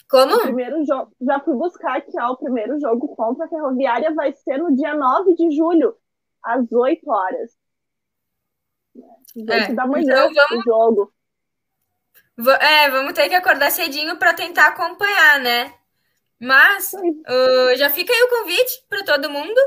Como? 0.10 0.36
O 0.36 0.42
primeiro 0.42 0.86
jogo, 0.86 1.12
já 1.22 1.40
fui 1.42 1.54
buscar 1.56 1.98
aqui, 1.98 2.12
ó, 2.20 2.32
o 2.32 2.38
primeiro 2.38 2.80
jogo 2.80 3.14
contra 3.16 3.46
a 3.46 3.50
Ferroviária 3.50 4.14
vai 4.14 4.34
ser 4.34 4.58
no 4.58 4.74
dia 4.76 4.94
9 4.94 5.36
de 5.36 5.56
julho, 5.56 5.96
às 6.42 6.72
8 6.72 7.10
horas. 7.10 7.52
Às 8.96 9.36
8 9.36 9.52
é, 9.52 9.74
da 9.74 9.86
manhã 9.86 10.28
então 10.28 10.34
vamos... 10.34 10.66
o 10.66 10.70
jogo. 10.70 11.14
É, 12.62 12.90
vamos 12.90 13.14
ter 13.14 13.28
que 13.28 13.36
acordar 13.36 13.72
cedinho 13.72 14.18
para 14.18 14.34
tentar 14.34 14.68
acompanhar, 14.68 15.40
né? 15.40 15.74
Mas 16.40 16.94
uh, 16.94 17.76
já 17.76 17.90
fica 17.90 18.14
aí 18.14 18.24
o 18.24 18.30
convite 18.30 18.86
para 18.88 19.04
todo 19.04 19.30
mundo. 19.30 19.60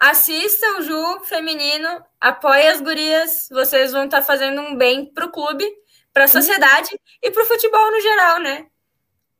Assista 0.00 0.78
o 0.78 0.82
Ju 0.82 1.20
feminino, 1.24 2.04
apoie 2.20 2.68
as 2.68 2.80
gurias. 2.80 3.48
Vocês 3.50 3.92
vão 3.92 4.06
estar 4.06 4.20
tá 4.20 4.26
fazendo 4.26 4.60
um 4.62 4.76
bem 4.76 5.12
para 5.12 5.26
o 5.26 5.30
clube, 5.30 5.64
para 6.12 6.24
a 6.24 6.28
sociedade 6.28 6.98
e 7.22 7.30
para 7.30 7.42
o 7.42 7.46
futebol 7.46 7.90
no 7.90 8.00
geral, 8.00 8.40
né? 8.40 8.66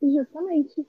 Justamente. 0.01 0.87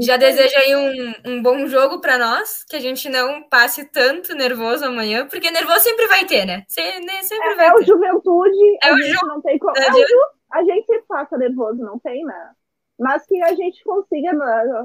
Já 0.00 0.16
desejo 0.16 0.56
aí 0.56 0.76
um, 0.76 1.32
um 1.32 1.42
bom 1.42 1.66
jogo 1.66 2.00
para 2.00 2.18
nós, 2.18 2.64
que 2.64 2.76
a 2.76 2.80
gente 2.80 3.08
não 3.08 3.42
passe 3.42 3.84
tanto 3.84 4.34
nervoso 4.34 4.84
amanhã, 4.84 5.26
porque 5.26 5.50
nervoso 5.50 5.80
sempre 5.80 6.06
vai 6.06 6.24
ter, 6.24 6.46
né? 6.46 6.64
Sempre, 6.68 7.06
né, 7.06 7.22
sempre 7.22 7.48
é, 7.48 7.56
vai 7.56 7.66
é 7.66 7.72
ter. 7.72 7.76
o 7.78 7.86
Juventude, 7.86 8.78
é 8.82 8.88
a 8.88 8.94
o 8.94 8.98
gente 8.98 9.12
ju... 9.12 9.26
não 9.26 9.40
tem 9.42 9.58
como. 9.58 9.76
É, 9.76 9.86
é 9.86 9.92
ju... 9.92 10.16
A 10.52 10.62
gente 10.64 10.86
sempre 10.86 11.04
passa 11.08 11.38
nervoso, 11.38 11.82
não 11.82 11.98
tem, 11.98 12.24
né? 12.24 12.50
Mas 12.98 13.24
que 13.26 13.42
a 13.42 13.54
gente 13.54 13.82
consiga, 13.82 14.32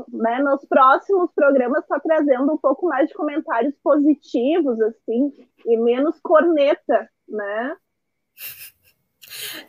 né, 0.09 0.39
nos 0.39 0.65
próximos 0.65 1.29
programas, 1.33 1.83
estar 1.83 1.99
tá 1.99 2.01
trazendo 2.01 2.53
um 2.53 2.57
pouco 2.57 2.87
mais 2.87 3.09
de 3.09 3.13
comentários 3.13 3.75
positivos, 3.83 4.79
assim, 4.81 5.33
e 5.65 5.77
menos 5.77 6.19
corneta, 6.21 7.09
né? 7.27 7.75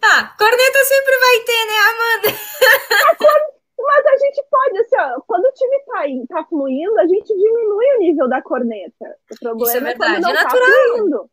Ah, 0.02 0.34
corneta 0.38 0.84
sempre 0.84 1.18
vai 1.18 1.40
ter, 1.40 1.66
né, 1.66 1.78
Amanda? 1.90 2.38
Mas 3.78 4.06
a 4.06 4.16
gente 4.16 4.44
pode, 4.50 4.78
assim, 4.78 4.96
ó, 4.96 5.20
quando 5.26 5.44
o 5.44 5.52
time 5.52 5.78
tá, 5.84 6.36
tá 6.36 6.44
fluindo, 6.48 6.98
a 6.98 7.06
gente 7.06 7.28
diminui 7.28 7.86
o 7.94 7.98
nível 7.98 8.28
da 8.28 8.42
corneta. 8.42 9.16
O 9.30 9.38
problema 9.38 9.66
Isso 9.66 9.76
é, 9.76 9.80
verdade. 9.80 10.12
é 10.12 10.14
quando 10.14 10.22
não 10.22 10.30
é 10.30 10.34
natural. 10.34 10.62
tá 10.62 10.96
fluindo. 10.96 11.30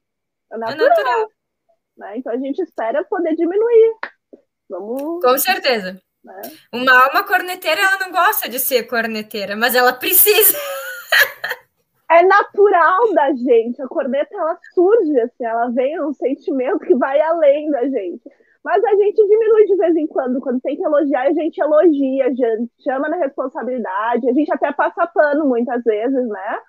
É 0.52 0.58
natural. 0.58 0.86
É 0.86 0.90
natural. 0.90 1.30
Né? 1.98 2.18
Então 2.18 2.34
a 2.34 2.38
gente 2.38 2.62
espera 2.62 3.04
poder 3.06 3.36
diminuir. 3.36 3.96
Vamos... 4.70 5.24
Com 5.24 5.38
certeza. 5.38 6.00
Né? 6.24 6.42
Uma 6.72 7.06
alma 7.06 7.24
corneteira, 7.24 7.82
ela 7.82 8.00
não 8.00 8.12
gosta 8.12 8.48
de 8.48 8.60
ser 8.60 8.84
corneteira, 8.84 9.56
mas 9.56 9.76
ela 9.76 9.94
precisa. 9.94 10.58
é 12.14 12.24
natural 12.24 13.14
da 13.14 13.34
gente. 13.34 13.82
A 13.82 13.88
corneta 13.88 14.36
ela 14.36 14.58
surge, 14.74 15.20
assim, 15.20 15.46
ela 15.46 15.70
vem 15.70 16.00
um 16.02 16.14
sentimento 16.14 16.80
que 16.80 16.96
vai 16.96 17.20
além 17.22 17.70
da 17.70 17.88
gente. 17.88 18.22
Mas 18.64 18.84
a 18.84 18.96
gente 18.96 19.16
diminui 19.16 19.66
de 19.66 19.76
vez 19.76 19.96
em 19.96 20.08
quando. 20.08 20.40
Quando 20.40 20.62
tem 20.62 20.78
que 20.78 20.84
elogiar, 20.84 21.24
a 21.24 21.34
gente 21.34 21.60
elogia, 21.60 22.26
a 22.26 22.30
gente 22.30 22.72
chama 22.82 23.10
na 23.10 23.18
responsabilidade, 23.18 24.30
a 24.30 24.34
gente 24.34 24.52
até 24.54 24.72
passa 24.72 25.06
pano 25.08 25.46
muitas 25.46 25.84
vezes, 25.84 26.28
né? 26.28 26.60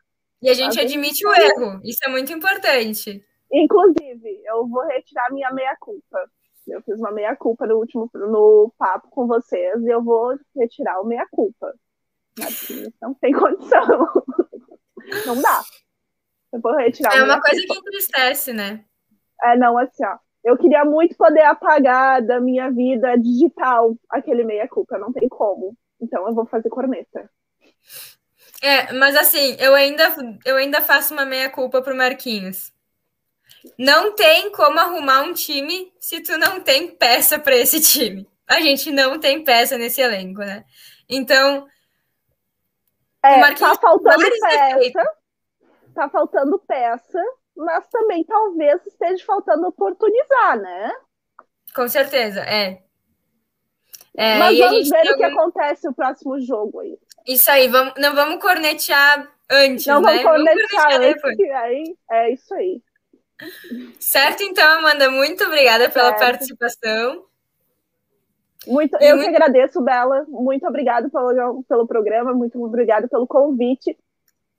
E 0.42 0.50
a 0.50 0.54
gente 0.54 0.78
admite 0.78 1.26
o 1.26 1.33
erro, 1.33 1.80
isso 1.85 2.00
é 2.04 2.11
muito 2.11 2.33
importante. 2.33 3.24
Inclusive, 3.52 4.42
eu 4.44 4.66
vou 4.66 4.83
retirar 4.87 5.33
minha 5.33 5.50
meia-culpa. 5.52 6.18
Eu 6.66 6.83
fiz 6.83 6.98
uma 6.98 7.12
meia-culpa 7.12 7.66
no 7.66 7.76
último 7.76 8.11
no 8.14 8.72
papo 8.76 9.09
com 9.11 9.26
vocês 9.26 9.83
e 9.83 9.88
eu 9.88 10.02
vou 10.02 10.35
retirar 10.57 11.00
o 11.00 11.07
meia-culpa. 11.07 11.72
Não 13.00 13.14
tem 13.14 13.33
condição. 13.33 14.09
Não 15.26 15.40
dá. 15.40 15.62
Eu 16.52 16.60
vou 16.60 16.76
retirar 16.76 17.16
É 17.16 17.22
uma 17.22 17.40
coisa 17.40 17.60
que 17.66 17.74
entristece, 17.74 18.52
né? 18.52 18.84
É, 19.42 19.56
não, 19.56 19.76
assim, 19.76 20.04
ó. 20.04 20.16
Eu 20.44 20.58
queria 20.58 20.84
muito 20.84 21.16
poder 21.16 21.40
apagar 21.40 22.22
da 22.22 22.38
minha 22.38 22.70
vida 22.70 23.16
digital 23.16 23.96
aquele 24.10 24.44
meia-culpa. 24.44 24.98
Não 24.98 25.12
tem 25.12 25.28
como. 25.28 25.76
Então 26.00 26.26
eu 26.28 26.34
vou 26.34 26.44
fazer 26.46 26.68
corneta. 26.68 27.30
É, 28.62 28.92
mas 28.92 29.16
assim, 29.16 29.56
eu 29.58 29.74
ainda, 29.74 30.14
eu 30.44 30.56
ainda 30.56 30.82
faço 30.82 31.14
uma 31.14 31.24
meia-culpa 31.24 31.80
pro 31.82 31.96
Marquinhos. 31.96 32.72
Não 33.78 34.14
tem 34.14 34.52
como 34.52 34.78
arrumar 34.78 35.22
um 35.22 35.32
time 35.32 35.90
se 35.98 36.20
tu 36.20 36.36
não 36.36 36.60
tem 36.60 36.94
peça 36.94 37.38
para 37.38 37.56
esse 37.56 37.80
time. 37.80 38.28
A 38.46 38.60
gente 38.60 38.90
não 38.90 39.18
tem 39.18 39.42
peça 39.42 39.78
nesse 39.78 40.00
elenco, 40.00 40.40
né? 40.40 40.64
Então. 41.08 41.66
É, 43.24 43.54
tá 43.54 43.74
faltando 43.76 44.24
peça. 44.40 45.16
Tá 45.94 46.08
faltando 46.08 46.58
peça 46.60 47.22
mas 47.56 47.87
também 47.88 48.24
talvez 48.24 48.84
esteja 48.87 49.24
faltando 49.24 49.68
oportunizar, 49.68 50.58
né? 50.58 50.92
Com 51.74 51.88
certeza, 51.88 52.40
é. 52.40 52.82
é 54.16 54.38
mas 54.38 54.58
vamos 54.58 54.88
ver 54.88 55.12
o 55.12 55.16
que 55.16 55.24
acontece 55.24 55.87
no 55.87 55.94
próximo 55.94 56.40
jogo 56.40 56.80
aí. 56.80 56.98
Isso 57.26 57.50
aí, 57.50 57.68
vamos, 57.68 57.94
não 57.96 58.14
vamos 58.14 58.40
cornetear 58.40 59.28
antes, 59.50 59.87
não 59.87 60.00
né? 60.00 60.22
Vamos 60.22 60.22
cornetear, 60.22 61.00
vamos 61.00 61.20
cornetear 61.20 61.64
antes, 61.64 61.90
aí, 61.90 61.96
é 62.10 62.32
isso 62.32 62.54
aí. 62.54 62.82
Certo, 63.98 64.42
então, 64.42 64.78
Amanda, 64.78 65.10
muito 65.10 65.44
obrigada 65.44 65.88
pela 65.90 66.10
certo. 66.10 66.20
participação. 66.20 67.24
Muito, 68.66 68.96
eu 69.00 69.16
muito... 69.16 69.31
que 69.31 69.37
agradeço, 69.37 69.83
Bela. 69.83 70.24
Muito 70.29 70.66
obrigada 70.66 71.09
pelo, 71.11 71.62
pelo 71.64 71.87
programa, 71.87 72.33
muito 72.33 72.62
obrigada 72.62 73.09
pelo 73.09 73.27
convite. 73.27 73.96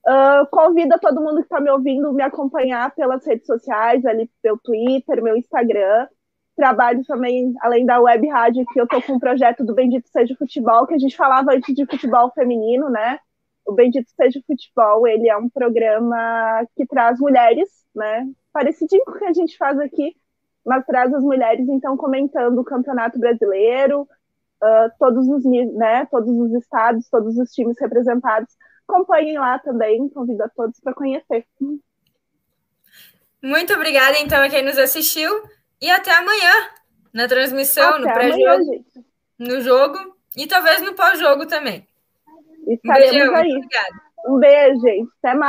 Uh, 0.07 0.45
convido 0.51 0.99
todo 0.99 1.21
mundo 1.21 1.37
que 1.37 1.43
está 1.43 1.59
me 1.59 1.71
ouvindo 1.71 2.13
me 2.13 2.21
acompanhar 2.21 2.93
pelas 2.93 3.25
redes 3.25 3.47
sociais, 3.47 4.05
ali 4.05 4.29
pelo 4.41 4.59
Twitter, 4.59 5.21
meu 5.23 5.35
Instagram. 5.35 6.07
Trabalho 6.55 7.03
também, 7.05 7.53
além 7.59 7.85
da 7.85 7.99
web 7.99 8.27
rádio, 8.29 8.65
que 8.71 8.79
eu 8.79 8.83
estou 8.85 9.01
com 9.01 9.13
um 9.13 9.19
projeto 9.19 9.65
do 9.65 9.73
Bendito 9.73 10.07
Seja 10.09 10.35
Futebol, 10.37 10.85
que 10.85 10.93
a 10.93 10.97
gente 10.97 11.17
falava 11.17 11.53
antes 11.53 11.73
de 11.73 11.85
futebol 11.85 12.31
feminino, 12.33 12.89
né? 12.89 13.19
O 13.65 13.73
Bendito 13.73 14.09
Seja 14.11 14.39
Futebol, 14.45 15.07
ele 15.07 15.27
é 15.27 15.35
um 15.35 15.49
programa 15.49 16.65
que 16.75 16.85
traz 16.85 17.19
mulheres, 17.19 17.67
né? 17.95 18.25
Parecidinho 18.53 19.03
com 19.05 19.11
o 19.11 19.17
que 19.17 19.25
a 19.25 19.33
gente 19.33 19.57
faz 19.57 19.77
aqui, 19.79 20.15
mas 20.65 20.85
traz 20.85 21.13
as 21.13 21.23
mulheres, 21.23 21.67
então, 21.69 21.95
comentando 21.95 22.59
o 22.59 22.63
Campeonato 22.63 23.19
Brasileiro, 23.19 24.01
uh, 24.01 24.91
todos 24.97 25.27
os, 25.27 25.43
né, 25.73 26.05
todos 26.09 26.29
os 26.29 26.53
estados, 26.53 27.07
todos 27.09 27.37
os 27.37 27.51
times 27.51 27.77
representados 27.79 28.49
acompanhem 28.87 29.37
lá 29.37 29.59
também, 29.59 30.09
convido 30.09 30.43
a 30.43 30.49
todos 30.49 30.79
para 30.79 30.93
conhecer. 30.93 31.45
Muito 33.41 33.73
obrigada, 33.73 34.17
então, 34.19 34.41
a 34.41 34.49
quem 34.49 34.63
nos 34.63 34.77
assistiu 34.77 35.31
e 35.81 35.89
até 35.89 36.11
amanhã 36.11 36.51
na 37.13 37.27
transmissão, 37.27 37.95
até 37.95 37.99
no 37.99 38.13
pré-jogo, 38.13 38.85
no 39.37 39.61
jogo 39.61 40.15
e 40.35 40.47
talvez 40.47 40.81
no 40.81 40.93
pós-jogo 40.95 41.45
também. 41.45 41.87
Estaremos 42.67 43.13
um 43.13 43.17
beijão, 43.17 43.35
aí. 43.35 43.55
Obrigada. 43.55 44.05
Um 44.27 44.39
beijo, 44.39 44.81
gente. 44.81 45.09
Até 45.21 45.35
mais. 45.35 45.43